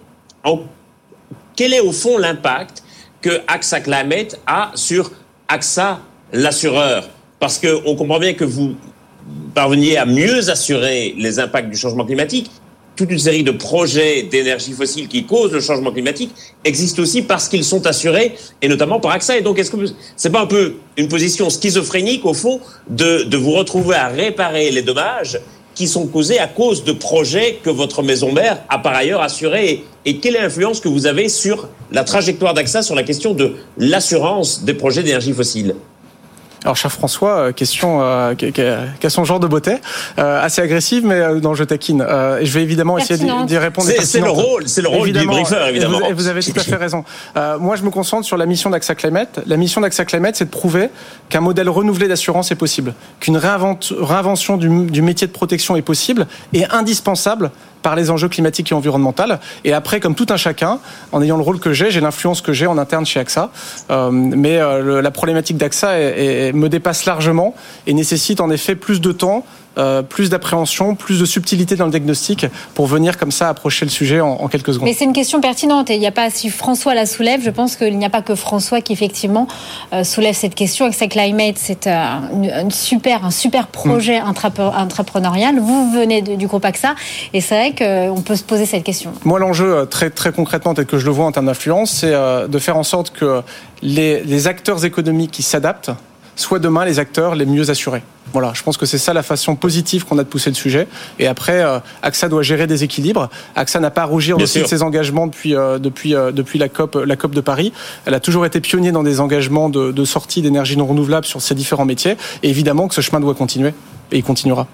quel 1.55 1.73
est 1.73 1.81
au 1.81 1.93
fond 1.93 2.19
l'impact 2.19 2.83
que 3.21 3.41
AXA 3.47 3.81
Climate 3.81 4.41
a 4.47 4.73
sur 4.75 5.13
AXA 5.47 6.01
l'assureur? 6.33 7.09
Parce 7.39 7.59
qu'on 7.59 7.95
comprend 7.95 8.19
bien 8.19 8.35
que 8.35 8.45
vous 8.45 8.75
parveniez 9.55 9.97
à 9.97 10.07
mieux 10.07 10.51
assurer 10.51 11.15
les 11.19 11.39
impacts 11.39 11.71
du 11.71 11.77
changement 11.77 12.05
climatique, 12.05 12.51
toute 12.97 13.11
une 13.11 13.19
série 13.19 13.43
de 13.43 13.53
projets 13.53 14.23
d'énergie 14.25 14.73
fossile 14.73 15.09
qui 15.09 15.25
causent 15.25 15.53
le 15.53 15.61
changement 15.61 15.93
climatique 15.93 16.31
existent 16.65 17.03
aussi 17.03 17.23
parce 17.23 17.49
qu'ils 17.49 17.65
sont 17.65 17.87
assurés, 17.87 18.35
et 18.61 18.69
notamment 18.69 19.01
par 19.01 19.13
AXA. 19.13 19.39
Et 19.39 19.41
donc, 19.41 19.59
est-ce 19.59 19.71
que 19.71 19.79
c'est 20.17 20.31
pas 20.31 20.43
un 20.43 20.47
peu 20.47 20.75
une 20.97 21.09
position 21.09 21.49
schizophrénique, 21.49 22.25
au 22.27 22.35
fond, 22.35 22.61
de, 22.89 23.25
de 23.25 23.37
vous 23.37 23.53
retrouver 23.53 23.97
à 23.97 24.09
réparer 24.09 24.71
les 24.71 24.83
dommages 24.83 25.41
qui 25.75 25.89
sont 25.89 26.07
causés 26.07 26.39
à 26.39 26.49
cause 26.49 26.85
de 26.85 26.93
projets 26.93 27.59
que 27.63 27.71
votre 27.71 28.03
maison 28.03 28.31
mère 28.31 28.59
a 28.69 28.79
par 28.79 28.95
ailleurs 28.95 29.23
assurés? 29.23 29.85
Et 30.05 30.19
quelle 30.19 30.37
est 30.37 30.43
l'influence 30.43 30.81
que 30.81 30.89
vous 30.89 31.07
avez 31.07 31.31
sur 31.31 31.69
la 31.91 32.05
trajectoire 32.05 32.53
d'AXA 32.53 32.83
sur 32.83 32.95
la 32.95 33.05
question 33.05 33.33
de 33.33 33.55
l'assurance 33.79 34.65
des 34.65 34.75
projets 34.75 35.03
d'énergie 35.03 35.33
fossile? 35.33 35.77
Alors, 36.65 36.77
cher 36.77 36.93
François, 36.93 37.37
euh, 37.37 37.53
question 37.53 38.01
euh, 38.03 38.35
qui, 38.35 38.61
a 38.61 39.11
son 39.11 39.25
genre 39.25 39.41
de 39.41 39.47
beauté, 39.47 39.77
euh, 40.19 40.43
assez 40.43 40.63
agressive, 40.63 41.05
mais 41.05 41.17
euh, 41.17 41.41
non, 41.41 41.55
je 41.55 41.65
taquine. 41.65 42.05
Euh, 42.07 42.39
et 42.39 42.47
je 42.47 42.53
vais 42.53 42.63
évidemment 42.63 42.99
essayer 42.99 43.19
d'y 43.47 43.59
répondre. 43.59 43.89
C'est 44.03 44.21
le 44.21 44.31
rôle, 44.31 44.69
c'est 44.69 44.83
le 44.83 44.89
rôle 44.89 45.13
du 45.13 45.27
briefeur, 45.27 45.67
évidemment. 45.67 46.07
Et 46.09 46.13
vous, 46.13 46.29
avez 46.29 46.43
tout 46.43 46.53
à 46.57 46.63
fait 46.63 46.77
raison. 46.77 47.05
moi, 47.61 47.77
je 47.77 47.83
me 47.83 47.91
concentre 47.91 48.27
sur 48.27 48.37
la 48.37 48.47
mission 48.47 48.71
d'AXA 48.71 48.95
Climate. 48.95 49.41
La 49.47 49.57
mission 49.57 49.81
d'AXA 49.81 50.05
Climate, 50.05 50.37
c'est 50.37 50.45
de 50.45 50.51
prouver 50.51 50.89
qu'un 51.29 51.41
modèle 51.41 51.69
renouvelé 51.69 52.09
d'assurance 52.09 52.51
est 52.53 52.57
possible, 52.57 52.95
qu'une 53.21 53.37
réinvention 53.37 54.57
du, 54.57 54.69
du 54.87 55.03
métier 55.03 55.27
de 55.27 55.33
protection 55.33 55.77
est 55.77 55.83
possible 55.83 56.27
et 56.53 56.67
indispensable 56.67 57.51
par 57.83 57.97
les 57.97 58.11
enjeux 58.11 58.29
climatiques 58.29 58.73
et 58.73 58.75
environnementaux. 58.75 59.13
Et 59.65 59.73
après, 59.73 60.01
comme 60.01 60.15
tout 60.15 60.27
un 60.31 60.37
chacun, 60.37 60.79
en 61.13 61.23
ayant 61.23 61.37
le 61.37 61.43
rôle 61.43 61.61
que 61.61 61.73
j'ai, 61.73 61.91
j'ai 61.91 62.01
l'influence 62.01 62.41
que 62.41 62.53
j'ai 62.53 62.67
en 62.67 62.79
interne 62.79 63.05
chez 63.05 63.21
AXA. 63.21 63.51
Euh, 63.91 64.11
mais 64.11 64.59
euh, 64.59 65.03
la 65.03 65.11
problématique 65.11 65.57
d'AXA 65.57 65.93
me 66.53 66.69
dépasse 66.69 67.05
largement 67.05 67.55
et 67.87 67.95
nécessite 67.95 68.41
en 68.41 68.51
effet 68.51 68.75
plus 68.75 69.01
de 69.01 69.13
temps 69.13 69.45
euh, 69.79 70.03
plus 70.03 70.29
d'appréhension, 70.29 70.95
plus 70.95 71.19
de 71.19 71.25
subtilité 71.25 71.77
dans 71.77 71.87
le 71.87 71.91
diagnostic 71.91 72.47
pour 72.75 72.87
venir 72.87 73.17
comme 73.17 73.33
ça 73.33 73.49
approcher 73.49 73.87
le 73.87 73.91
sujet 73.91 74.21
en, 74.21 74.47
quelques 74.49 74.75
secondes. 74.75 74.87
Mais 74.87 74.95
c'est 74.95 75.05
une 75.05 75.15
question 75.15 75.41
pertinente 75.41 75.89
et 75.89 75.95
il 75.95 76.01
n'y 76.01 76.07
a 76.07 76.13
pas, 76.13 76.29
si 76.29 76.51
François 76.51 76.95
la 76.95 77.07
soulève, 77.07 77.41
je 77.43 77.51
pense 77.51 77.77
qu'il 77.77 77.97
n'y 77.97 78.05
a 78.05 78.11
pas 78.11 78.21
que 78.21 78.35
François 78.35 78.83
qui 78.83 78.93
effectivement 78.93 79.49
euh, 79.95 80.05
soulève 80.05 80.35
cette 80.35 80.55
question. 80.55 80.85
Avec 80.85 80.99
sa 80.99 81.07
Climate, 81.07 81.57
c'est 81.57 81.87
euh, 81.87 82.61
une, 82.61 82.71
super, 82.71 83.25
un 83.25 83.31
super 83.31 83.69
projet 83.69 84.21
mm. 84.21 84.35
entrepreneurial. 84.77 85.59
Vous 85.59 85.91
venez 85.91 86.21
du 86.21 86.47
groupe 86.47 86.65
AXA 86.65 86.95
et 87.33 87.41
c'est 87.41 87.55
vrai 87.55 87.75
qu'on 87.75 88.21
peut 88.21 88.37
se 88.37 88.45
poser 88.45 88.67
cette 88.67 88.85
question. 88.85 89.13
Moi, 89.25 89.39
l'enjeu 89.39 89.87
très, 89.91 90.11
très 90.11 90.33
concrètement, 90.33 90.75
tel 90.75 90.85
que 90.85 90.99
je 90.99 91.07
le 91.07 91.13
vois 91.13 91.25
en 91.25 91.33
termes 91.33 91.47
d'influence, 91.47 91.91
c'est 91.91 92.13
de 92.13 92.59
faire 92.59 92.77
en 92.77 92.83
sorte 92.83 93.11
que 93.11 93.43
les, 93.81 94.23
les 94.23 94.47
acteurs 94.49 94.85
économiques 94.85 95.31
qui 95.31 95.43
s'adaptent 95.43 95.93
soient 96.37 96.59
demain 96.59 96.85
les 96.85 96.99
acteurs 96.99 97.35
les 97.35 97.47
mieux 97.47 97.71
assurés. 97.71 98.03
Voilà, 98.33 98.53
je 98.55 98.63
pense 98.63 98.77
que 98.77 98.87
c'est 98.87 98.99
ça 98.99 99.13
la 99.13 99.23
façon 99.23 99.57
positive 99.57 100.05
qu'on 100.05 100.19
a 100.19 100.25
de 100.25 100.29
pousser 100.29 100.49
le 100.49 100.55
sujet. 100.55 100.89
Et 101.19 101.27
après, 101.27 101.63
euh, 101.63 101.81
AXA 102.03 102.29
doit 102.29 102.43
gérer 102.43 102.67
des 102.67 102.83
équilibres. 102.85 103.29
AXA 103.57 103.81
n'a 103.81 103.91
pas 103.91 104.03
à 104.03 104.07
rougir 104.07 104.39
aussi 104.39 104.61
de 104.61 104.67
ses 104.67 104.83
engagements 104.83 105.27
depuis 105.27 105.55
euh, 105.55 105.79
depuis 105.79 106.15
euh, 106.15 106.33
depuis 106.33 106.59
la 106.59 106.69
COP 106.69 106.95
la 106.95 107.17
COP 107.17 107.35
de 107.35 107.41
Paris. 107.41 107.73
Elle 108.07 108.15
a 108.15 108.21
toujours 108.21 108.47
été 108.47 108.61
pionnier 108.61 108.93
dans 108.93 109.03
des 109.03 109.21
engagements 109.21 109.69
de, 109.69 109.93
de 109.93 110.05
sortie 110.05 110.41
d'énergie 110.41 110.77
non 110.77 110.87
renouvelable 110.87 111.27
sur 111.27 111.43
ces 111.43 111.55
différents 111.55 111.85
métiers. 111.85 112.17
Et 112.43 112.49
évidemment 112.49 112.89
que 112.89 112.95
ce 112.95 113.01
chemin 113.01 113.21
doit 113.21 113.35
continuer 113.35 113.75
et 114.13 114.19
il 114.19 114.23
continuera. 114.23 114.67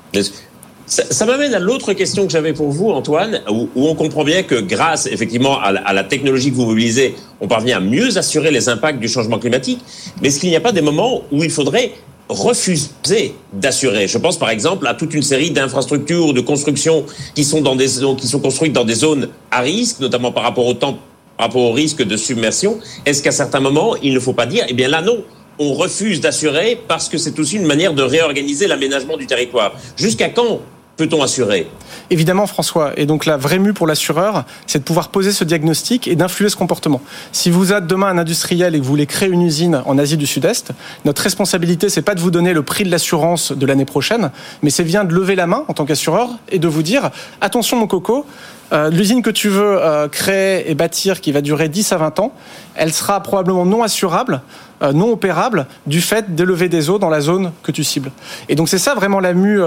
Ça, 0.89 1.27
m'amène 1.27 1.53
à 1.53 1.59
l'autre 1.59 1.93
question 1.93 2.25
que 2.25 2.33
j'avais 2.33 2.55
pour 2.55 2.71
vous, 2.71 2.89
Antoine, 2.89 3.43
où, 3.51 3.69
on 3.77 3.95
comprend 3.95 4.25
bien 4.25 4.43
que 4.43 4.55
grâce 4.55 5.07
effectivement 5.07 5.61
à 5.61 5.93
la, 5.93 6.05
technologie 6.05 6.51
que 6.51 6.57
vous 6.57 6.65
mobilisez, 6.65 7.15
on 7.43 7.47
parvient 7.47 7.77
à 7.77 7.81
mieux 7.81 8.17
assurer 8.17 8.51
les 8.51 8.71
impacts 8.71 8.99
du 8.99 9.07
changement 9.07 9.39
climatique. 9.39 9.81
Mais 10.23 10.29
est-ce 10.29 10.41
qu'il 10.41 10.49
n'y 10.49 10.57
a 10.57 10.63
pas 10.63 10.73
des 10.73 10.81
moments 10.81 11.23
où 11.31 11.45
il 11.45 11.51
faudrait 11.51 11.93
refuser 12.31 13.35
d'assurer? 13.53 14.09
Je 14.09 14.17
pense 14.17 14.39
par 14.39 14.49
exemple 14.49 14.87
à 14.87 14.95
toute 14.95 15.13
une 15.13 15.23
série 15.23 15.51
d'infrastructures 15.51 16.33
de 16.33 16.41
construction 16.41 17.05
qui 17.35 17.45
sont 17.45 17.61
dans 17.61 17.77
des 17.77 17.89
qui 18.17 18.27
sont 18.27 18.41
construites 18.41 18.73
dans 18.73 18.87
des 18.87 18.95
zones 18.95 19.29
à 19.51 19.61
risque, 19.61 20.01
notamment 20.01 20.33
par 20.33 20.43
rapport 20.43 20.67
au 20.67 20.75
temps, 20.75 20.99
par 21.37 21.49
rapport 21.49 21.63
au 21.63 21.73
risque 21.73 22.03
de 22.03 22.17
submersion. 22.17 22.79
Est-ce 23.05 23.23
qu'à 23.23 23.33
certains 23.33 23.61
moments, 23.61 23.95
il 24.03 24.15
ne 24.15 24.21
faut 24.21 24.33
pas 24.33 24.47
dire, 24.47 24.65
eh 24.69 24.73
bien 24.73 24.89
là 24.89 25.03
non, 25.03 25.19
on 25.59 25.75
refuse 25.75 26.23
d'assurer 26.23 26.81
parce 26.89 27.11
que 27.11 27.19
c'est 27.19 27.39
aussi 27.39 27.57
une 27.57 27.67
manière 27.67 27.93
de 27.93 28.03
réorganiser 28.03 28.67
l'aménagement 28.67 29.19
du 29.19 29.27
territoire. 29.27 29.75
Jusqu'à 29.97 30.31
quand 30.31 30.61
peut-on 30.99 31.23
assurer? 31.23 31.71
Évidemment, 32.11 32.47
François. 32.47 32.93
Et 32.99 33.07
donc 33.07 33.25
la 33.25 33.39
vraie 33.39 33.59
mue 33.59 33.73
pour 33.73 33.87
l'assureur, 33.87 34.45
c'est 34.67 34.81
de 34.81 34.85
pouvoir 34.85 35.09
poser 35.09 35.33
ce 35.33 35.45
diagnostic 35.45 36.09
et 36.09 36.17
d'influer 36.17 36.51
ce 36.51 36.57
comportement. 36.57 37.01
Si 37.33 37.51
vous 37.51 37.73
êtes 37.73 37.87
demain 37.87 38.09
un 38.09 38.19
industriel 38.19 38.75
et 38.75 38.79
que 38.79 38.85
vous 38.85 38.91
voulez 38.91 39.07
créer 39.07 39.29
une 39.29 39.43
usine 39.43 39.83
en 39.87 39.97
Asie 39.97 40.17
du 40.17 40.27
Sud-Est, 40.27 40.73
notre 41.05 41.23
responsabilité, 41.23 41.89
c'est 41.89 42.03
pas 42.03 42.15
de 42.15 42.21
vous 42.21 42.33
donner 42.33 42.53
le 42.53 42.63
prix 42.63 42.85
de 42.85 42.91
l'assurance 42.91 43.53
de 43.53 43.65
l'année 43.65 43.85
prochaine, 43.85 44.31
mais 44.63 44.71
c'est 44.71 44.85
bien 44.85 45.05
de 45.05 45.15
lever 45.15 45.37
la 45.37 45.47
main 45.47 45.65
en 45.69 45.73
tant 45.73 45.87
qu'assureur 45.87 46.31
et 46.51 46.59
de 46.59 46.69
vous 46.69 46.83
dire 46.83 47.11
attention 47.41 47.79
mon 47.79 47.87
coco, 47.87 48.27
euh, 48.73 48.91
l'usine 48.91 49.23
que 49.23 49.31
tu 49.31 49.49
veux 49.49 49.83
euh, 49.83 50.09
créer 50.09 50.71
et 50.71 50.75
bâtir 50.75 51.21
qui 51.21 51.33
va 51.33 51.41
durer 51.41 51.69
10 51.69 51.93
à 51.93 51.97
20 51.97 52.21
ans, 52.21 52.33
elle 52.75 52.93
sera 52.93 53.23
probablement 53.23 53.65
non 53.65 53.83
assurable 53.83 54.43
euh, 54.83 54.93
non 54.93 55.11
opérables 55.11 55.67
du 55.87 56.01
fait 56.01 56.35
d'élever 56.35 56.69
des 56.69 56.91
eaux 56.91 56.99
dans 56.99 57.09
la 57.09 57.21
zone 57.21 57.53
que 57.63 57.73
tu 57.73 57.83
cibles. 57.83 58.13
Et 58.49 58.55
donc 58.55 58.69
c'est 58.69 58.79
ça 58.79 58.95
vraiment 58.95 59.21
la 59.21 59.33
mue 59.33 59.61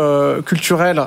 culturelle 0.45 1.01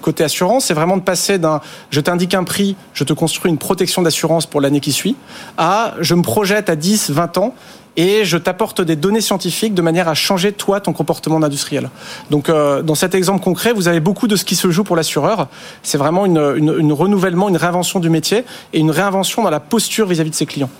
côté 0.00 0.24
assurance, 0.24 0.66
c'est 0.66 0.74
vraiment 0.74 0.96
de 0.96 1.02
passer 1.02 1.38
d'un 1.38 1.60
je 1.90 2.00
t'indique 2.00 2.34
un 2.34 2.44
prix, 2.44 2.76
je 2.94 3.04
te 3.04 3.12
construis 3.12 3.50
une 3.50 3.58
protection 3.58 4.02
d'assurance 4.02 4.46
pour 4.46 4.60
l'année 4.60 4.80
qui 4.80 4.92
suit, 4.92 5.16
à 5.58 5.94
je 6.00 6.14
me 6.14 6.22
projette 6.22 6.70
à 6.70 6.76
10, 6.76 7.10
20 7.10 7.38
ans 7.38 7.54
et 7.96 8.24
je 8.24 8.36
t'apporte 8.36 8.80
des 8.80 8.96
données 8.96 9.20
scientifiques 9.20 9.74
de 9.74 9.82
manière 9.82 10.08
à 10.08 10.14
changer 10.14 10.52
toi 10.52 10.80
ton 10.80 10.92
comportement 10.92 11.36
industriel. 11.42 11.90
Donc 12.30 12.48
euh, 12.48 12.82
dans 12.82 12.94
cet 12.94 13.14
exemple 13.14 13.42
concret, 13.42 13.72
vous 13.72 13.88
avez 13.88 14.00
beaucoup 14.00 14.28
de 14.28 14.36
ce 14.36 14.44
qui 14.44 14.56
se 14.56 14.70
joue 14.70 14.84
pour 14.84 14.96
l'assureur. 14.96 15.48
C'est 15.82 15.98
vraiment 15.98 16.26
une, 16.26 16.92
renouvellement, 16.92 17.48
une 17.48 17.56
réinvention 17.56 18.00
du 18.00 18.10
métier 18.10 18.44
et 18.72 18.80
une 18.80 18.90
réinvention 18.90 19.42
dans 19.42 19.50
la 19.50 19.60
posture 19.60 20.06
vis-à-vis 20.06 20.30
de 20.30 20.34
ses 20.34 20.46
clients. 20.46 20.70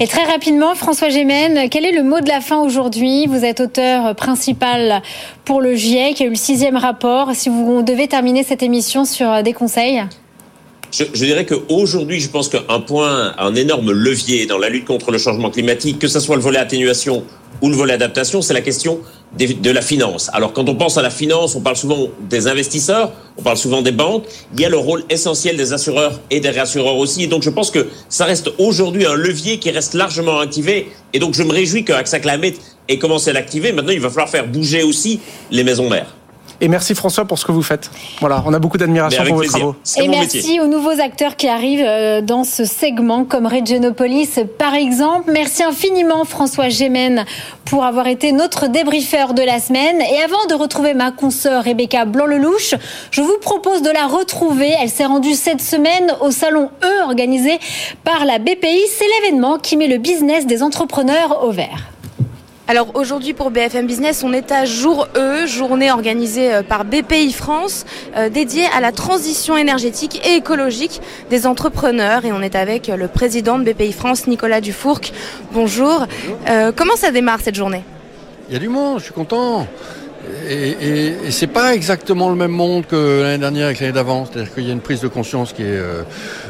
Et 0.00 0.08
très 0.08 0.24
rapidement, 0.24 0.74
François 0.74 1.08
Gémen, 1.08 1.68
quel 1.70 1.84
est 1.84 1.92
le 1.92 2.02
mot 2.02 2.20
de 2.20 2.28
la 2.28 2.40
fin 2.40 2.58
aujourd'hui? 2.58 3.26
Vous 3.28 3.44
êtes 3.44 3.60
auteur 3.60 4.16
principal 4.16 5.02
pour 5.44 5.60
le 5.60 5.76
GIEC, 5.76 6.16
qui 6.16 6.24
a 6.24 6.26
eu 6.26 6.30
le 6.30 6.34
sixième 6.34 6.76
rapport. 6.76 7.30
Si 7.34 7.48
vous 7.48 7.82
devez 7.82 8.08
terminer 8.08 8.42
cette 8.42 8.64
émission 8.64 9.04
sur 9.04 9.44
des 9.44 9.52
conseils 9.52 10.02
je, 10.92 11.04
je 11.12 11.24
dirais 11.24 11.46
qu'aujourd'hui, 11.46 12.20
je 12.20 12.28
pense 12.28 12.48
qu'un 12.48 12.80
point, 12.80 13.34
un 13.38 13.54
énorme 13.54 13.90
levier 13.92 14.46
dans 14.46 14.58
la 14.58 14.68
lutte 14.68 14.84
contre 14.84 15.10
le 15.10 15.18
changement 15.18 15.50
climatique, 15.50 15.98
que 15.98 16.08
ce 16.08 16.20
soit 16.20 16.36
le 16.36 16.42
volet 16.42 16.58
atténuation 16.58 17.24
ou 17.62 17.68
le 17.68 17.76
volet 17.76 17.94
adaptation, 17.94 18.42
c'est 18.42 18.54
la 18.54 18.60
question 18.60 19.00
de 19.38 19.70
la 19.70 19.80
finance. 19.80 20.30
Alors 20.34 20.52
quand 20.52 20.68
on 20.68 20.74
pense 20.74 20.98
à 20.98 21.02
la 21.02 21.10
finance, 21.10 21.54
on 21.54 21.60
parle 21.60 21.76
souvent 21.76 22.08
des 22.28 22.46
investisseurs, 22.48 23.12
on 23.38 23.42
parle 23.42 23.56
souvent 23.56 23.80
des 23.80 23.92
banques, 23.92 24.24
il 24.54 24.60
y 24.60 24.64
a 24.64 24.68
le 24.68 24.76
rôle 24.76 25.04
essentiel 25.08 25.56
des 25.56 25.72
assureurs 25.72 26.20
et 26.30 26.40
des 26.40 26.50
réassureurs 26.50 26.96
aussi. 26.96 27.22
Et 27.22 27.26
donc 27.28 27.42
je 27.42 27.50
pense 27.50 27.70
que 27.70 27.86
ça 28.08 28.24
reste 28.24 28.50
aujourd'hui 28.58 29.06
un 29.06 29.14
levier 29.14 29.58
qui 29.58 29.70
reste 29.70 29.94
largement 29.94 30.40
activé. 30.40 30.88
Et 31.14 31.18
donc 31.18 31.34
je 31.34 31.42
me 31.42 31.52
réjouis 31.52 31.84
que 31.84 31.92
AXA 31.92 32.20
Climate 32.20 32.54
ait 32.88 32.98
commencé 32.98 33.30
à 33.30 33.32
l'activer. 33.32 33.72
Maintenant, 33.72 33.92
il 33.92 34.00
va 34.00 34.10
falloir 34.10 34.28
faire 34.28 34.46
bouger 34.46 34.82
aussi 34.82 35.20
les 35.50 35.64
maisons 35.64 35.88
mères. 35.88 36.14
Et 36.62 36.68
merci 36.68 36.94
François 36.94 37.24
pour 37.24 37.40
ce 37.40 37.44
que 37.44 37.50
vous 37.50 37.60
faites. 37.62 37.90
Voilà, 38.20 38.44
on 38.46 38.54
a 38.54 38.60
beaucoup 38.60 38.78
d'admiration 38.78 39.24
pour 39.24 39.34
vos 39.34 39.42
travaux. 39.42 39.74
Et 39.96 40.06
merci 40.06 40.60
aux 40.60 40.68
nouveaux 40.68 41.00
acteurs 41.00 41.34
qui 41.34 41.48
arrivent 41.48 41.84
euh, 41.84 42.20
dans 42.20 42.44
ce 42.44 42.64
segment, 42.64 43.24
comme 43.24 43.46
Regionopolis 43.46 44.38
par 44.58 44.74
exemple. 44.74 45.32
Merci 45.32 45.64
infiniment 45.64 46.24
François 46.24 46.68
Gémen 46.68 47.24
pour 47.64 47.84
avoir 47.84 48.06
été 48.06 48.30
notre 48.30 48.68
débriefeur 48.68 49.34
de 49.34 49.42
la 49.42 49.58
semaine. 49.58 50.00
Et 50.02 50.22
avant 50.22 50.46
de 50.48 50.54
retrouver 50.54 50.94
ma 50.94 51.10
consoeur 51.10 51.64
Rebecca 51.64 52.04
Blanc-Lelouch, 52.04 52.76
je 53.10 53.22
vous 53.22 53.38
propose 53.40 53.82
de 53.82 53.90
la 53.90 54.06
retrouver. 54.06 54.72
Elle 54.80 54.90
s'est 54.90 55.06
rendue 55.06 55.34
cette 55.34 55.62
semaine 55.62 56.14
au 56.20 56.30
salon 56.30 56.70
E 56.84 57.02
organisé 57.02 57.58
par 58.04 58.24
la 58.24 58.38
BPI. 58.38 58.82
C'est 58.88 59.06
l'événement 59.20 59.58
qui 59.58 59.76
met 59.76 59.88
le 59.88 59.98
business 59.98 60.46
des 60.46 60.62
entrepreneurs 60.62 61.44
au 61.44 61.50
vert. 61.50 61.91
Alors 62.72 62.92
aujourd'hui 62.94 63.34
pour 63.34 63.50
BFM 63.50 63.86
Business, 63.86 64.24
on 64.24 64.32
est 64.32 64.50
à 64.50 64.64
jour 64.64 65.06
E, 65.14 65.46
journée 65.46 65.90
organisée 65.90 66.54
euh, 66.54 66.62
par 66.62 66.86
BPI 66.86 67.30
France, 67.30 67.84
euh, 68.16 68.30
dédiée 68.30 68.64
à 68.74 68.80
la 68.80 68.92
transition 68.92 69.58
énergétique 69.58 70.22
et 70.26 70.36
écologique 70.36 71.02
des 71.28 71.46
entrepreneurs. 71.46 72.24
Et 72.24 72.32
on 72.32 72.40
est 72.40 72.54
avec 72.54 72.88
le 72.88 73.08
président 73.08 73.58
de 73.58 73.70
BPI 73.70 73.92
France, 73.92 74.26
Nicolas 74.26 74.62
Dufourc. 74.62 75.12
Bonjour. 75.52 76.06
Euh, 76.48 76.72
comment 76.74 76.96
ça 76.96 77.10
démarre 77.10 77.40
cette 77.42 77.56
journée? 77.56 77.84
Il 78.48 78.54
y 78.54 78.56
a 78.56 78.58
du 78.58 78.70
monde, 78.70 79.00
je 79.00 79.04
suis 79.04 79.12
content. 79.12 79.66
Et, 80.48 80.70
et, 80.70 81.06
et 81.26 81.30
c'est 81.30 81.48
pas 81.48 81.74
exactement 81.74 82.30
le 82.30 82.36
même 82.36 82.52
monde 82.52 82.86
que 82.86 83.20
l'année 83.20 83.36
dernière 83.36 83.66
avec 83.66 83.80
l'année 83.80 83.92
d'avant. 83.92 84.24
C'est-à-dire 84.24 84.54
qu'il 84.54 84.66
y 84.66 84.70
a 84.70 84.72
une 84.72 84.80
prise 84.80 85.02
de 85.02 85.08
conscience 85.08 85.52
qui 85.52 85.60
est 85.60 85.66
euh, 85.66 86.04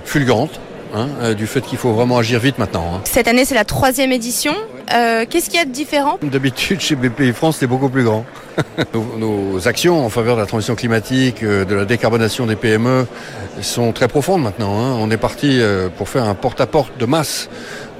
fulgurante. 0.04 0.60
Hein, 0.94 1.08
euh, 1.22 1.34
du 1.34 1.46
fait 1.46 1.62
qu'il 1.62 1.78
faut 1.78 1.92
vraiment 1.92 2.18
agir 2.18 2.38
vite 2.38 2.58
maintenant. 2.58 2.84
Hein. 2.94 3.00
Cette 3.04 3.26
année, 3.26 3.46
c'est 3.46 3.54
la 3.54 3.64
troisième 3.64 4.12
édition. 4.12 4.52
Euh, 4.92 5.24
Qu'est-ce 5.28 5.48
qu'il 5.48 5.58
y 5.58 5.62
a 5.62 5.64
de 5.64 5.70
différent? 5.70 6.18
D'habitude, 6.20 6.80
chez 6.80 6.96
BPI 6.96 7.32
France, 7.32 7.56
c'est 7.60 7.66
beaucoup 7.66 7.88
plus 7.88 8.04
grand. 8.04 8.26
nos, 8.94 9.16
nos, 9.16 9.68
actions 9.68 10.04
en 10.04 10.10
faveur 10.10 10.36
de 10.36 10.42
la 10.42 10.46
transition 10.46 10.74
climatique, 10.74 11.42
euh, 11.42 11.64
de 11.64 11.74
la 11.74 11.86
décarbonation 11.86 12.44
des 12.44 12.56
PME 12.56 13.06
sont 13.62 13.92
très 13.92 14.06
profondes 14.06 14.42
maintenant. 14.42 14.78
Hein. 14.78 14.96
On 14.98 15.10
est 15.10 15.16
parti 15.16 15.60
pour 15.96 16.10
faire 16.10 16.24
un 16.24 16.34
porte-à-porte 16.34 16.92
-porte 16.92 17.00
de 17.00 17.06
masse 17.06 17.48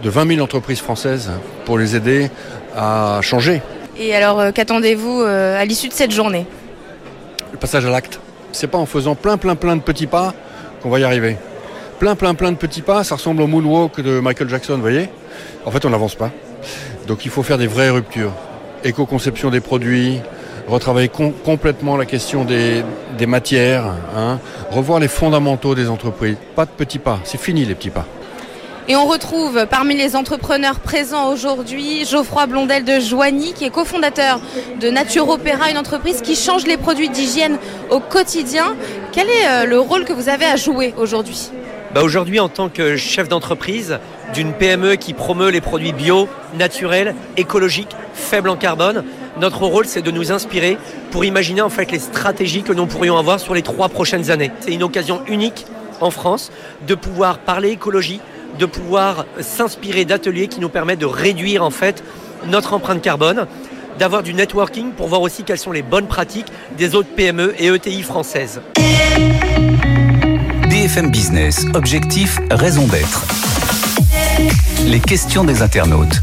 de 0.03 0.11
20 0.11 0.29
000 0.35 0.41
entreprises 0.41 0.81
françaises 0.81 1.31
pour 1.65 1.79
les 1.79 1.97
aider 1.97 2.31
à 2.77 3.21
changer. 3.23 3.63
Et 3.99 4.15
alors, 4.15 4.53
qu'attendez-vous 4.53 5.21
à 5.23 5.65
l'issue 5.65 5.89
de 5.89 5.95
cette 5.95 6.11
journée? 6.11 6.47
Le 7.53 7.59
passage 7.59 7.87
à 7.87 7.91
l'acte. 7.91 8.19
C'est 8.53 8.67
pas 8.67 8.79
en 8.79 8.87
faisant 8.87 9.15
plein, 9.15 9.37
plein, 9.37 9.57
plein 9.57 9.77
de 9.77 9.83
petits 9.83 10.07
pas 10.07 10.35
qu'on 10.83 10.91
va 10.91 10.99
y 10.99 11.05
arriver 11.05 11.37
plein, 12.03 12.17
plein, 12.17 12.35
plein 12.35 12.51
de 12.51 12.57
petits 12.57 12.83
pas. 12.83 13.05
Ça 13.05 13.15
ressemble 13.15 13.43
au 13.43 13.47
moonwalk 13.47 14.01
de 14.01 14.19
Michael 14.19 14.49
Jackson, 14.49 14.75
vous 14.75 14.81
voyez? 14.81 15.09
En 15.65 15.71
fait, 15.71 15.85
on 15.85 15.91
n'avance 15.91 16.17
pas. 16.17 16.33
Donc 17.07 17.25
il 17.25 17.31
faut 17.31 17.45
faire 17.45 17.59
des 17.59 17.69
vraies 17.69 17.91
ruptures. 17.91 18.33
Éco-conception 18.83 19.51
des 19.51 19.61
produits, 19.61 20.19
retravailler 20.67 21.07
com 21.09 21.33
complètement 21.45 21.97
la 21.97 22.05
question 22.05 22.45
des, 22.45 22.83
des 23.17 23.27
matières, 23.27 23.85
hein, 24.17 24.41
revoir 24.73 24.99
les 24.99 25.07
fondamentaux 25.07 25.77
des 25.77 25.89
entreprises. 25.89 26.35
Pas 26.57 26.65
de 26.65 26.73
petits 26.73 26.99
pas, 26.99 27.21
c'est 27.23 27.41
fini 27.41 27.65
les 27.65 27.77
petits 27.77 27.91
pas. 27.91 28.07
Et 28.89 28.97
on 28.97 29.07
retrouve 29.07 29.67
parmi 29.71 29.95
les 29.95 30.17
entrepreneurs 30.17 30.81
présents 30.81 31.31
aujourd'hui 31.33 32.05
Geoffroy 32.05 32.47
Blondel 32.47 32.85
de 32.85 32.99
Joigny, 32.99 33.53
qui 33.53 33.65
est 33.65 33.71
cofondateur 33.71 34.41
de 34.81 34.91
Nature 34.91 35.29
Opéra, 35.29 35.71
une 35.71 35.79
entreprise 35.79 36.21
qui 36.21 36.35
change 36.35 36.67
les 36.67 36.79
produits 36.79 37.11
d'hygiène 37.11 37.59
au 37.91 38.01
quotidien. 38.01 38.75
Quel 39.13 39.29
est 39.29 39.67
le 39.67 39.79
rôle 39.79 40.05
que 40.05 40.13
vous 40.13 40.29
avez 40.29 40.47
à 40.47 40.57
jouer 40.57 40.95
aujourd'hui? 40.99 41.53
Bah 41.95 42.03
Aujourd'hui, 42.03 42.41
en 42.41 42.49
tant 42.49 42.69
que 42.69 42.97
chef 42.97 43.29
d'entreprise 43.29 43.99
d'une 44.33 44.53
PME 44.53 44.97
qui 44.97 45.13
promeut 45.13 45.51
les 45.51 45.61
produits 45.61 45.93
bio, 45.93 46.29
naturels, 46.55 47.15
écologiques, 47.37 47.95
faibles 48.15 48.49
en 48.49 48.57
carbone, 48.57 49.05
notre 49.39 49.65
rôle, 49.65 49.87
c'est 49.87 50.03
de 50.03 50.11
nous 50.11 50.33
inspirer 50.33 50.79
pour 51.11 51.25
imaginer 51.25 51.61
en 51.61 51.69
fait 51.69 51.91
les 51.91 51.99
stratégies 51.99 52.63
que 52.63 52.73
nous 52.73 52.87
pourrions 52.87 53.19
avoir 53.19 53.41
sur 53.41 53.55
les 53.55 53.63
trois 53.63 53.89
prochaines 53.89 54.31
années. 54.31 54.51
C'est 54.61 54.73
une 54.73 54.83
occasion 54.83 55.23
unique 55.27 55.67
en 56.01 56.11
France 56.11 56.51
de 56.87 56.95
pouvoir 56.95 57.39
parler 57.39 57.71
écologie, 57.71 58.21
de 58.59 58.67
pouvoir 58.67 59.27
s'inspirer 59.41 60.05
d'ateliers 60.05 60.49
qui 60.49 60.61
nous 60.61 60.69
permettent 60.69 61.01
de 61.01 61.07
réduire 61.07 61.63
en 61.63 61.71
fait 61.71 62.03
notre 62.47 62.73
empreinte 62.73 63.03
carbone, 63.03 63.47
d'avoir 63.99 64.23
du 64.23 64.35
networking 64.35 64.93
pour 64.93 65.09
voir 65.09 65.21
aussi 65.21 65.45
quelles 65.45 65.59
sont 65.59 65.73
les 65.73 65.83
bonnes 65.83 66.09
pratiques 66.09 66.49
des 66.77 66.95
autres 66.95 67.11
PME 67.15 67.55
et 67.59 67.67
ETI 67.67 68.03
françaises. 68.03 68.61
BFM 70.83 71.13
Business, 71.13 71.65
objectif, 71.75 72.41
raison 72.51 72.89
d'être. 72.89 73.25
Les 74.85 74.99
questions 74.99 75.45
des 75.45 75.63
internautes. 75.63 76.21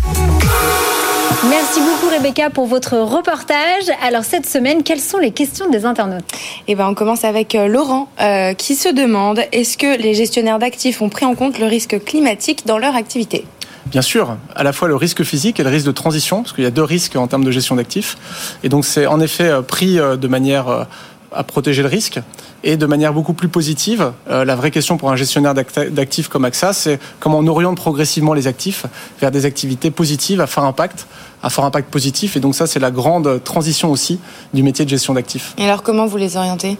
Merci 1.50 1.80
beaucoup 1.80 2.14
Rebecca 2.14 2.50
pour 2.50 2.66
votre 2.66 2.98
reportage. 2.98 3.86
Alors 4.06 4.26
cette 4.26 4.46
semaine, 4.46 4.84
quelles 4.84 5.00
sont 5.00 5.18
les 5.18 5.32
questions 5.32 5.70
des 5.70 5.86
internautes? 5.86 6.26
Eh 6.68 6.76
ben, 6.76 6.90
on 6.90 6.94
commence 6.94 7.24
avec 7.24 7.54
Laurent 7.54 8.10
euh, 8.20 8.54
qui 8.54 8.76
se 8.76 8.90
demande 8.90 9.40
est-ce 9.54 9.78
que 9.78 9.98
les 9.98 10.14
gestionnaires 10.14 10.60
d'actifs 10.60 11.02
ont 11.02 11.08
pris 11.08 11.26
en 11.26 11.36
compte 11.36 11.58
le 11.58 11.66
risque 11.66 12.04
climatique 12.04 12.66
dans 12.66 12.80
leur 12.80 12.98
activité? 12.98 13.46
Bien 13.86 14.02
sûr, 14.02 14.36
à 14.58 14.64
la 14.64 14.74
fois 14.74 14.90
le 14.90 14.98
risque 14.98 15.24
physique 15.24 15.62
et 15.62 15.64
le 15.64 15.70
risque 15.70 15.88
de 15.88 15.94
transition, 15.94 16.42
parce 16.44 16.54
qu'il 16.54 16.66
y 16.66 16.68
a 16.68 16.72
deux 16.72 16.84
risques 16.84 17.16
en 17.16 17.28
termes 17.28 17.46
de 17.46 17.52
gestion 17.52 17.78
d'actifs. 17.78 18.18
Et 18.66 18.68
donc 18.68 18.84
c'est 18.84 19.06
en 19.06 19.22
effet 19.22 19.54
pris 19.66 19.96
de 19.96 20.28
manière 20.28 20.88
à 21.32 21.44
protéger 21.44 21.82
le 21.82 21.88
risque 21.88 22.20
et 22.64 22.78
de 22.78 22.86
manière 22.86 23.14
beaucoup 23.14 23.34
plus 23.34 23.48
positive. 23.48 24.12
Euh, 24.30 24.46
la 24.46 24.56
vraie 24.56 24.72
question 24.72 24.98
pour 24.98 25.12
un 25.12 25.16
gestionnaire 25.16 25.54
d'actifs 25.54 26.28
comme 26.28 26.46
AXA, 26.46 26.74
c'est 26.74 27.00
comment 27.20 27.40
on 27.40 27.48
oriente 27.48 27.78
progressivement 27.78 28.34
les 28.34 28.48
actifs 28.48 28.86
vers 29.20 29.32
des 29.32 29.46
activités 29.46 29.92
positives 29.92 30.42
à 30.42 30.48
fort 30.48 30.66
impact, 30.66 31.08
à 31.44 31.50
fort 31.50 31.66
impact 31.66 31.90
positif. 31.90 32.36
Et 32.36 32.40
donc 32.40 32.56
ça, 32.56 32.68
c'est 32.68 32.80
la 32.80 32.92
grande 32.92 33.44
transition 33.44 33.92
aussi 33.92 34.20
du 34.54 34.64
métier 34.64 34.86
de 34.86 34.90
gestion 34.90 35.14
d'actifs. 35.14 35.54
Et 35.58 35.66
alors 35.66 35.84
comment 35.84 36.06
vous 36.06 36.18
les 36.18 36.38
orientez? 36.38 36.78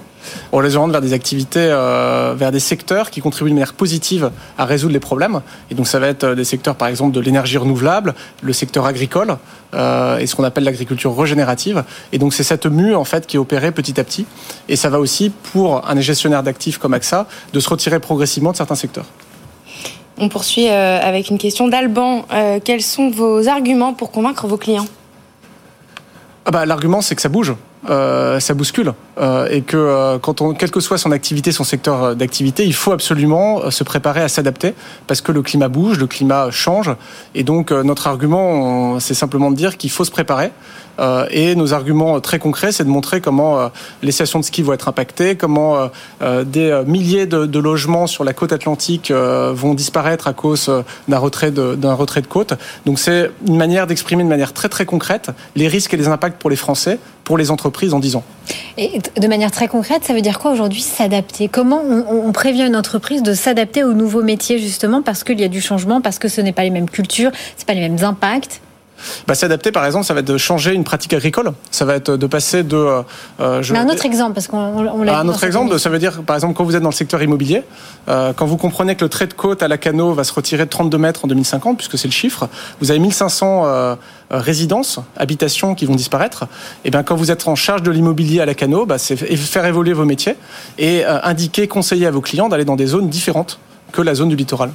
On 0.52 0.60
les 0.60 0.76
oriente 0.76 0.92
vers 0.92 1.02
des 1.02 1.14
activités, 1.14 1.68
euh, 1.70 2.34
vers 2.38 2.52
des 2.52 2.60
secteurs 2.60 3.10
qui 3.10 3.22
contribuent 3.22 3.50
de 3.50 3.56
manière 3.56 3.74
positive 3.74 4.32
à 4.58 4.66
résoudre 4.66 4.94
les 4.94 5.00
problèmes. 5.00 5.42
Et 5.72 5.76
donc 5.76 5.88
ça 5.88 6.00
va 6.00 6.08
être 6.08 6.34
des 6.34 6.44
secteurs, 6.44 6.76
par 6.76 6.88
exemple, 6.88 7.14
de 7.14 7.20
l'énergie 7.20 7.58
renouvelable, 7.58 8.14
le 8.42 8.54
secteur 8.54 8.86
agricole 8.86 9.38
euh, 9.74 10.18
et 10.18 10.28
ce 10.28 10.36
qu'on 10.36 10.44
appelle 10.44 10.64
l'agriculture 10.64 11.18
régénérative. 11.18 11.84
Et 12.12 12.18
donc 12.18 12.34
c'est 12.34 12.44
cette 12.44 12.66
mue 12.66 12.96
en 12.96 13.06
fait 13.06 13.28
qui 13.28 13.38
est 13.38 13.40
opérée 13.40 13.72
petit 13.72 14.00
à 14.00 14.04
petit. 14.04 14.26
Et 14.68 14.76
ça 14.76 14.90
va 14.90 15.00
aussi 15.00 15.30
pour 15.30 15.69
un 15.78 16.00
gestionnaire 16.02 16.44
d'actifs 16.44 16.78
comme 16.78 16.94
AXA 16.94 17.28
de 17.54 17.60
se 17.60 17.70
retirer 17.70 18.00
progressivement 18.00 18.52
de 18.52 18.58
certains 18.58 18.76
secteurs. 18.76 19.06
On 20.18 20.28
poursuit 20.30 20.68
euh, 20.68 21.00
avec 21.02 21.30
une 21.30 21.38
question 21.38 21.68
d'Alban. 21.68 22.26
quels 22.66 22.82
sont 22.82 23.10
vos 23.10 23.48
arguments 23.48 23.94
pour 23.94 24.12
convaincre 24.12 24.48
vos 24.48 24.58
clients? 24.58 24.88
Ah 26.46 26.52
bah, 26.52 26.66
L'argument, 26.66 27.02
c'est 27.02 27.16
que 27.16 27.22
ça 27.22 27.30
bouge. 27.30 27.54
euh, 27.90 28.40
ça 28.40 28.54
bouscule 28.54 28.90
euh, 28.90 28.94
et 29.20 29.62
que 29.62 29.78
euh, 29.78 30.54
quelle 30.58 30.72
que 30.72 30.80
soit 30.80 30.98
son 30.98 31.12
activité, 31.12 31.52
son 31.52 31.64
secteur 31.64 32.16
d'activité, 32.16 32.66
il 32.66 32.74
faut 32.74 32.92
absolument 32.92 33.70
se 33.72 33.84
préparer 33.84 34.22
à 34.22 34.30
s'adapter 34.30 34.74
parce 35.08 35.22
que 35.22 35.32
le 35.32 35.42
climat 35.42 35.68
bouge, 35.68 36.00
le 36.00 36.08
climat 36.08 36.52
change 36.52 36.92
et 37.36 37.44
donc 37.44 37.72
notre 37.72 38.08
argument, 38.08 39.00
c'est 39.00 39.14
simplement 39.14 39.52
de 39.52 39.56
dire 39.56 39.78
qu'il 39.78 39.90
faut 39.90 40.06
se 40.06 40.12
préparer. 40.12 40.52
et 41.32 41.56
nos 41.56 41.74
arguments 41.74 42.20
très 42.20 42.40
concrets, 42.40 42.72
c'est 42.72 42.84
de 42.84 42.90
montrer 42.90 43.22
comment 43.22 43.72
les 44.04 44.12
stations 44.12 44.40
de 44.40 44.46
ski 44.46 44.62
vont 44.62 44.74
être 44.74 44.88
impactées, 44.90 45.36
comment 45.36 45.90
des 46.46 46.82
milliers 46.86 47.26
de, 47.26 47.46
de, 47.46 47.60
logements 47.60 48.08
sur 48.08 48.24
la 48.24 48.34
côte 48.34 48.52
atlantique 48.52 49.12
vont 49.12 49.74
disparaître 49.74 50.28
à 50.28 50.34
cause 50.34 50.72
d'un 51.08 51.18
retrait 51.18 51.52
de, 51.52 51.76
d'un 51.76 51.94
retrait 51.94 52.22
de 52.22 52.28
côte. 52.28 52.54
Donc 52.86 53.00
c'est 53.00 53.32
une 53.48 53.58
manière 53.58 53.88
d'exprimer 53.88 54.24
de 54.24 54.30
manière 54.30 54.54
très 54.54 54.70
très 54.70 54.86
concrète 54.86 55.32
les 55.56 55.68
risques 55.68 55.94
et 55.94 55.98
les 55.98 56.08
impacts 56.08 56.40
pour 56.40 56.50
les 56.50 56.56
Français, 56.56 57.00
pour 57.24 57.38
les 57.38 57.52
entreprises 57.52 57.94
en 57.94 58.00
10 58.00 58.16
ans. 58.16 58.24
Et 58.78 59.00
de 59.18 59.28
manière 59.28 59.52
très 59.52 59.68
concrète, 59.68 60.04
ça 60.06 60.14
veut 60.14 60.22
dire 60.22 60.40
quoi 60.40 60.52
aujourd'hui 60.52 60.82
s'adapter? 60.82 61.48
Comment 61.48 61.82
on, 61.82 62.32
prévient 62.32 62.68
une 62.68 62.76
entreprise 62.76 63.24
de 63.24 63.34
s'adapter 63.34 63.84
aux 63.84 63.94
nouveaux 63.94 64.24
métiers 64.24 64.60
justement 64.60 65.02
parce 65.02 65.24
qu'il 65.24 65.40
y 65.40 65.44
a 65.44 65.48
du 65.48 65.62
changement, 65.62 66.02
parce 66.02 66.20
que 66.20 66.28
ce 66.28 66.42
n'est 66.42 66.54
pas 66.54 66.64
les 66.64 66.70
mêmes 66.70 66.90
cultures, 66.90 67.32
ce 67.58 67.66
pas 67.66 67.74
les 67.74 67.82
mêmes 67.82 68.04
impacts? 68.04 68.62
Bah, 69.28 69.36
S'adapter, 69.36 69.72
par 69.72 69.86
exemple, 69.86 70.06
ça 70.06 70.14
va 70.14 70.22
être 70.22 70.28
de 70.28 70.38
changer 70.38 70.74
une 70.74 70.84
pratique 70.84 71.14
agricole. 71.14 71.54
Ça 71.72 71.86
va 71.86 71.96
être 71.96 72.18
de 72.18 72.28
passer 72.28 72.64
de. 72.64 72.76
Euh, 72.76 73.02
euh 73.40 73.64
Mais 73.72 73.80
un 73.80 73.90
autre 73.90 74.06
exemple, 74.06 74.34
parce 74.34 74.48
qu'on 74.48 75.04
l'a. 75.04 75.20
Un 75.20 75.28
autre 75.28 75.44
exemple, 75.44 75.78
ça 75.80 75.90
veut 75.90 76.00
dire, 76.00 76.22
par 76.24 76.36
exemple, 76.36 76.54
quand 76.54 76.64
vous 76.64 76.76
êtes 76.76 76.84
dans 76.84 76.90
le 76.90 76.96
secteur 76.96 77.22
immobilier, 77.22 77.64
euh, 78.08 78.34
quand 78.34 78.46
vous 78.46 78.58
comprenez 78.58 78.96
que 78.96 79.04
le 79.04 79.10
trait 79.10 79.28
de 79.28 79.34
côte 79.34 79.64
à 79.64 79.68
la 79.68 79.78
Cano 79.78 80.14
va 80.14 80.24
se 80.24 80.34
retirer 80.34 80.66
de 80.66 80.70
32 80.70 80.98
mètres 80.98 81.26
en 81.26 81.28
2050, 81.28 81.78
puisque 81.78 81.98
c'est 81.98 82.08
le 82.08 82.14
chiffre, 82.14 82.50
vous 82.82 82.92
avez 82.92 83.00
1500 83.00 83.64
euh, 83.66 83.96
résidences, 84.32 85.00
habitations 85.18 85.76
qui 85.76 85.86
vont 85.86 85.96
disparaître. 85.96 86.44
Et 86.44 86.48
eh 86.86 86.92
bien, 86.92 87.04
quand 87.04 87.16
vous 87.16 87.32
êtes 87.32 87.48
en 87.48 87.56
charge 87.56 87.84
de 87.84 87.92
l'immobilier 87.92 88.42
à 88.42 88.46
la 88.46 88.54
Cano, 88.54 88.86
bah, 88.86 88.98
c'est 88.98 89.16
faire 89.16 89.66
évoluer 89.66 89.94
vos 89.94 90.06
métiers 90.06 90.36
et 90.78 91.06
indiquer, 91.06 91.68
conseiller 91.68 92.08
à 92.08 92.12
vos 92.12 92.22
clients 92.22 92.50
d'aller 92.50 92.66
dans 92.66 92.76
des 92.76 92.88
zones 92.88 93.10
différentes 93.10 93.60
que 93.92 94.02
la 94.02 94.16
zone 94.16 94.30
du 94.30 94.36
littoral. 94.36 94.72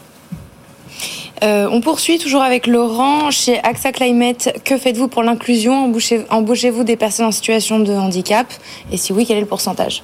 Euh, 1.43 1.69
on 1.71 1.81
poursuit 1.81 2.19
toujours 2.19 2.43
avec 2.43 2.67
Laurent. 2.67 3.31
Chez 3.31 3.59
AXA 3.63 3.93
Climate, 3.93 4.57
que 4.65 4.79
faites-vous 4.79 5.09
pour 5.09 5.23
l'inclusion? 5.23 5.93
Embauchez-vous 6.31 6.85
des 6.85 6.97
personnes 6.97 7.27
en 7.27 7.33
situation 7.33 7.81
de 7.81 7.93
handicap? 7.93 8.47
Et 8.93 8.97
si 8.97 9.13
oui, 9.13 9.27
quel 9.27 9.39
est 9.39 9.41
le 9.41 9.47
pourcentage? 9.47 10.03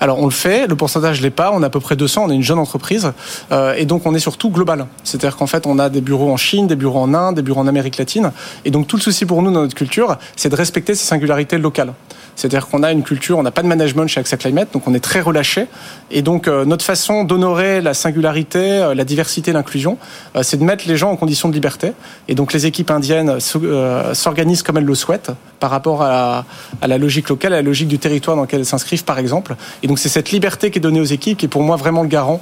Alors 0.00 0.18
on 0.20 0.24
le 0.24 0.30
fait, 0.30 0.66
le 0.66 0.76
pourcentage 0.76 1.20
l'est 1.20 1.30
pas, 1.30 1.50
on 1.52 1.62
est 1.62 1.66
à 1.66 1.70
peu 1.70 1.80
près 1.80 1.96
200, 1.96 2.24
on 2.26 2.30
est 2.30 2.34
une 2.34 2.42
jeune 2.42 2.58
entreprise 2.58 3.12
euh, 3.52 3.74
et 3.74 3.84
donc 3.84 4.06
on 4.06 4.14
est 4.14 4.18
surtout 4.18 4.50
global. 4.50 4.86
C'est-à-dire 5.02 5.36
qu'en 5.36 5.46
fait 5.46 5.66
on 5.66 5.78
a 5.78 5.88
des 5.88 6.00
bureaux 6.00 6.32
en 6.32 6.36
Chine, 6.36 6.66
des 6.66 6.76
bureaux 6.76 7.00
en 7.00 7.14
Inde, 7.14 7.36
des 7.36 7.42
bureaux 7.42 7.60
en 7.60 7.66
Amérique 7.66 7.98
latine 7.98 8.32
et 8.64 8.70
donc 8.70 8.86
tout 8.86 8.96
le 8.96 9.02
souci 9.02 9.26
pour 9.26 9.42
nous 9.42 9.52
dans 9.52 9.62
notre 9.62 9.74
culture, 9.74 10.16
c'est 10.36 10.48
de 10.48 10.56
respecter 10.56 10.94
ces 10.94 11.06
singularités 11.06 11.58
locales. 11.58 11.92
C'est-à-dire 12.36 12.66
qu'on 12.66 12.82
a 12.82 12.90
une 12.90 13.02
culture, 13.02 13.38
on 13.38 13.42
n'a 13.42 13.50
pas 13.50 13.62
de 13.62 13.68
management 13.68 14.06
chez 14.08 14.20
AXA 14.20 14.36
Climate, 14.36 14.72
donc 14.72 14.86
on 14.88 14.94
est 14.94 15.00
très 15.00 15.20
relâché. 15.20 15.66
Et 16.10 16.22
donc 16.22 16.48
euh, 16.48 16.64
notre 16.64 16.84
façon 16.84 17.24
d'honorer 17.24 17.80
la 17.80 17.94
singularité, 17.94 18.58
euh, 18.58 18.94
la 18.94 19.04
diversité, 19.04 19.52
l'inclusion, 19.52 19.98
euh, 20.36 20.42
c'est 20.42 20.56
de 20.56 20.64
mettre 20.64 20.84
les 20.88 20.96
gens 20.96 21.10
en 21.10 21.16
condition 21.16 21.48
de 21.48 21.54
liberté. 21.54 21.92
Et 22.28 22.34
donc 22.34 22.52
les 22.52 22.66
équipes 22.66 22.90
indiennes 22.90 23.38
s'organisent 23.40 24.62
comme 24.62 24.78
elles 24.78 24.84
le 24.84 24.94
souhaitent 24.94 25.30
par 25.60 25.70
rapport 25.70 26.02
à 26.02 26.44
la, 26.86 26.98
logique 26.98 27.28
locale, 27.28 27.52
à 27.52 27.56
la 27.56 27.62
logique 27.62 27.88
du 27.88 27.98
territoire 27.98 28.36
dans 28.36 28.42
lequel 28.42 28.60
elles 28.60 28.66
s'inscrivent, 28.66 29.04
par 29.04 29.18
exemple. 29.18 29.56
Et 29.82 29.86
donc 29.86 29.98
c'est 29.98 30.08
cette 30.08 30.30
liberté 30.30 30.70
qui 30.70 30.78
est 30.78 30.80
donnée 30.80 31.00
aux 31.00 31.04
équipes 31.04 31.38
qui 31.38 31.46
est 31.46 31.48
pour 31.48 31.62
moi 31.62 31.76
vraiment 31.76 32.02
le 32.02 32.08
garant 32.08 32.40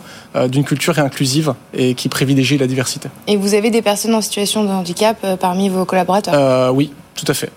d'une 0.48 0.64
culture 0.64 0.98
inclusive 0.98 1.54
et 1.74 1.94
qui 1.94 2.08
privilégie 2.08 2.58
la 2.58 2.66
diversité. 2.66 3.08
Et 3.26 3.37
vous 3.37 3.54
avez 3.54 3.70
des 3.70 3.82
personnes 3.82 4.14
en 4.14 4.20
situation 4.20 4.64
de 4.64 4.70
handicap 4.70 5.18
parmi 5.38 5.68
vos 5.68 5.85
collaborateurs? 5.85 6.74
Oui, 6.74 6.92
tout 7.14 7.26
à 7.28 7.35
fait. 7.35 7.50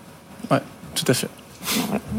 Ouais, 0.51 0.59
tout 0.93 1.05
à 1.07 1.13
fait. 1.13 1.27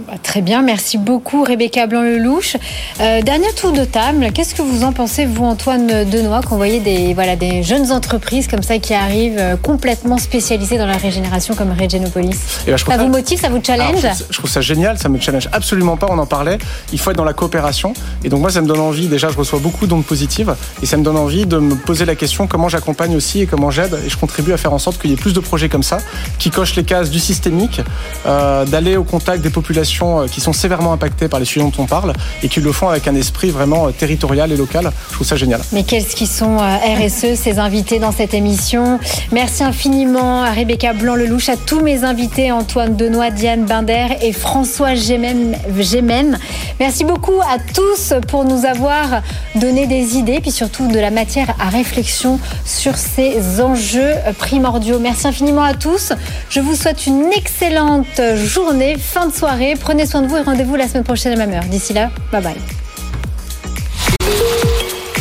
Bah, 0.07 0.15
très 0.23 0.41
bien, 0.41 0.63
merci 0.63 0.99
beaucoup 0.99 1.43
Rebecca 1.43 1.87
Blanc-Lelouch. 1.87 2.57
Euh, 3.01 3.23
dernier 3.23 3.53
tour 3.55 3.73
de 3.73 3.85
table, 3.85 4.29
qu'est-ce 4.33 4.55
que 4.55 4.63
vous 4.63 4.85
en 4.85 4.93
pensez, 4.93 5.25
vous 5.25 5.45
Antoine 5.45 6.05
Denoy, 6.05 6.41
qu'on 6.43 6.57
voyait 6.57 6.81
des, 6.81 7.15
voilà, 7.15 7.37
des 7.37 7.63
jeunes 7.63 7.91
entreprises 7.93 8.47
comme 8.47 8.63
ça 8.63 8.79
qui 8.79 8.95
arrivent 8.95 9.39
euh, 9.39 9.57
complètement 9.57 10.19
spécialisées 10.19 10.79
dans 10.79 10.87
la 10.87 10.97
régénération 10.97 11.55
comme 11.55 11.73
Regenopolis 11.73 12.39
eh 12.67 12.71
ben, 12.71 12.77
Ça 12.77 12.97
vous 12.99 13.09
motive, 13.09 13.41
ça 13.41 13.49
vous 13.49 13.61
challenge 13.63 14.07
Je 14.31 14.39
trouve 14.39 14.51
ça 14.51 14.61
génial, 14.61 14.99
ça 14.99 15.09
me 15.09 15.19
challenge 15.19 15.49
absolument 15.53 15.97
pas, 15.97 16.07
on 16.11 16.19
en 16.19 16.27
parlait, 16.27 16.59
il 16.93 16.99
faut 16.99 17.11
être 17.11 17.17
dans 17.17 17.25
la 17.25 17.33
coopération. 17.33 17.95
Et 18.25 18.29
donc 18.29 18.41
moi 18.41 18.51
ça 18.51 18.61
me 18.61 18.67
donne 18.67 18.81
envie, 18.81 19.09
déjà 19.09 19.29
je 19.31 19.37
reçois 19.37 19.59
beaucoup 19.59 19.87
d'ondes 19.87 20.05
positives, 20.05 20.55
et 20.83 20.87
ça 20.87 20.97
me 20.97 21.03
donne 21.03 21.17
envie 21.17 21.47
de 21.47 21.59
me 21.59 21.75
poser 21.75 22.05
la 22.05 22.15
question 22.15 22.47
comment 22.47 22.69
j'accompagne 22.69 23.17
aussi 23.17 23.43
et 23.43 23.47
comment 23.47 23.71
j'aide, 23.71 23.99
et 24.07 24.09
je 24.09 24.17
contribue 24.17 24.53
à 24.53 24.57
faire 24.57 24.73
en 24.73 24.79
sorte 24.79 25.01
qu'il 25.01 25.11
y 25.11 25.15
ait 25.15 25.17
plus 25.17 25.33
de 25.33 25.41
projets 25.41 25.69
comme 25.69 25.83
ça, 25.83 25.99
qui 26.39 26.51
cochent 26.51 26.77
les 26.77 26.85
cases 26.85 27.11
du 27.11 27.19
systémique, 27.19 27.81
euh, 28.27 28.65
d'aller 28.65 28.97
au 28.97 29.05
contact 29.05 29.36
des 29.41 29.51
populations 29.51 30.21
euh, 30.21 30.27
qui 30.27 30.41
sont 30.41 30.53
sévèrement 30.53 30.93
impactées 30.93 31.29
par 31.29 31.41
les 31.41 31.47
sujets 31.47 31.65
dont 31.65 31.73
on 31.79 31.87
parle 31.87 32.13
et 32.43 32.49
qui 32.49 32.61
le 32.61 32.73
font 32.73 32.89
avec 32.89 33.09
un 33.09 33.15
esprit 33.15 33.51
vraiment 33.51 33.87
euh, 33.87 33.91
territorial 33.91 34.53
et 34.53 34.57
local. 34.57 34.91
Je 35.09 35.15
trouve 35.15 35.27
ça 35.27 35.37
génial. 35.37 35.61
Mais 35.73 35.83
qu'est-ce 35.83 36.15
qu'ils 36.15 36.29
sont 36.29 36.59
euh, 36.59 37.07
RSE, 37.07 37.39
ces 37.39 37.59
invités 37.59 37.99
dans 37.99 38.13
cette 38.13 38.35
émission? 38.35 38.99
Merci 39.33 39.65
infiniment 39.65 40.43
à 40.43 40.51
Rebecca 40.51 40.93
Blanc-Lelouch, 40.93 41.49
à 41.49 41.57
tous 41.57 41.81
mes 41.81 42.05
invités, 42.05 42.53
Antoine 42.53 42.97
Denoy, 42.97 43.31
Diane 43.31 43.65
Binder 43.65 44.09
et 44.23 44.33
François 44.33 44.95
Gémen. 44.95 46.39
Merci 46.81 47.05
beaucoup 47.05 47.41
à 47.41 47.59
tous 47.59 48.15
pour 48.29 48.45
nous 48.45 48.65
avoir 48.67 49.23
donné 49.55 49.87
des 49.87 50.17
idées, 50.17 50.41
puis 50.41 50.51
surtout 50.51 50.89
de 50.89 50.99
la 50.99 51.11
matière 51.11 51.55
à 51.59 51.69
réflexion 51.69 52.39
sur 52.65 52.97
ces 52.97 53.61
enjeux 53.61 54.13
primordiaux. 54.39 54.99
Merci 54.99 55.27
infiniment 55.27 55.63
à 55.63 55.75
tous. 55.75 56.13
Je 56.51 56.61
vous 56.61 56.75
souhaite 56.75 57.07
une 57.07 57.33
excellente 57.33 58.21
journée. 58.37 58.97
Fin 59.27 59.33
de 59.33 59.37
soirée. 59.37 59.75
Prenez 59.75 60.07
soin 60.07 60.23
de 60.23 60.29
vous 60.29 60.37
et 60.37 60.43
rendez-vous 60.43 60.77
la 60.77 60.87
semaine 60.87 61.03
prochaine 61.03 61.33
à 61.33 61.47
la. 61.47 61.67
D'ici 61.67 61.93
là, 61.93 62.11
bye 62.31 62.41
bye. 62.41 62.55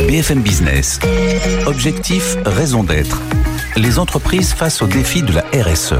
BFM 0.08 0.41
Business. 0.41 1.00
Objectif, 1.65 2.38
raison 2.46 2.84
d'être. 2.84 3.20
Les 3.76 3.98
entreprises 3.98 4.54
face 4.54 4.84
au 4.84 4.86
défi 4.86 5.24
de 5.24 5.34
la 5.34 5.41
RSE. 5.60 5.96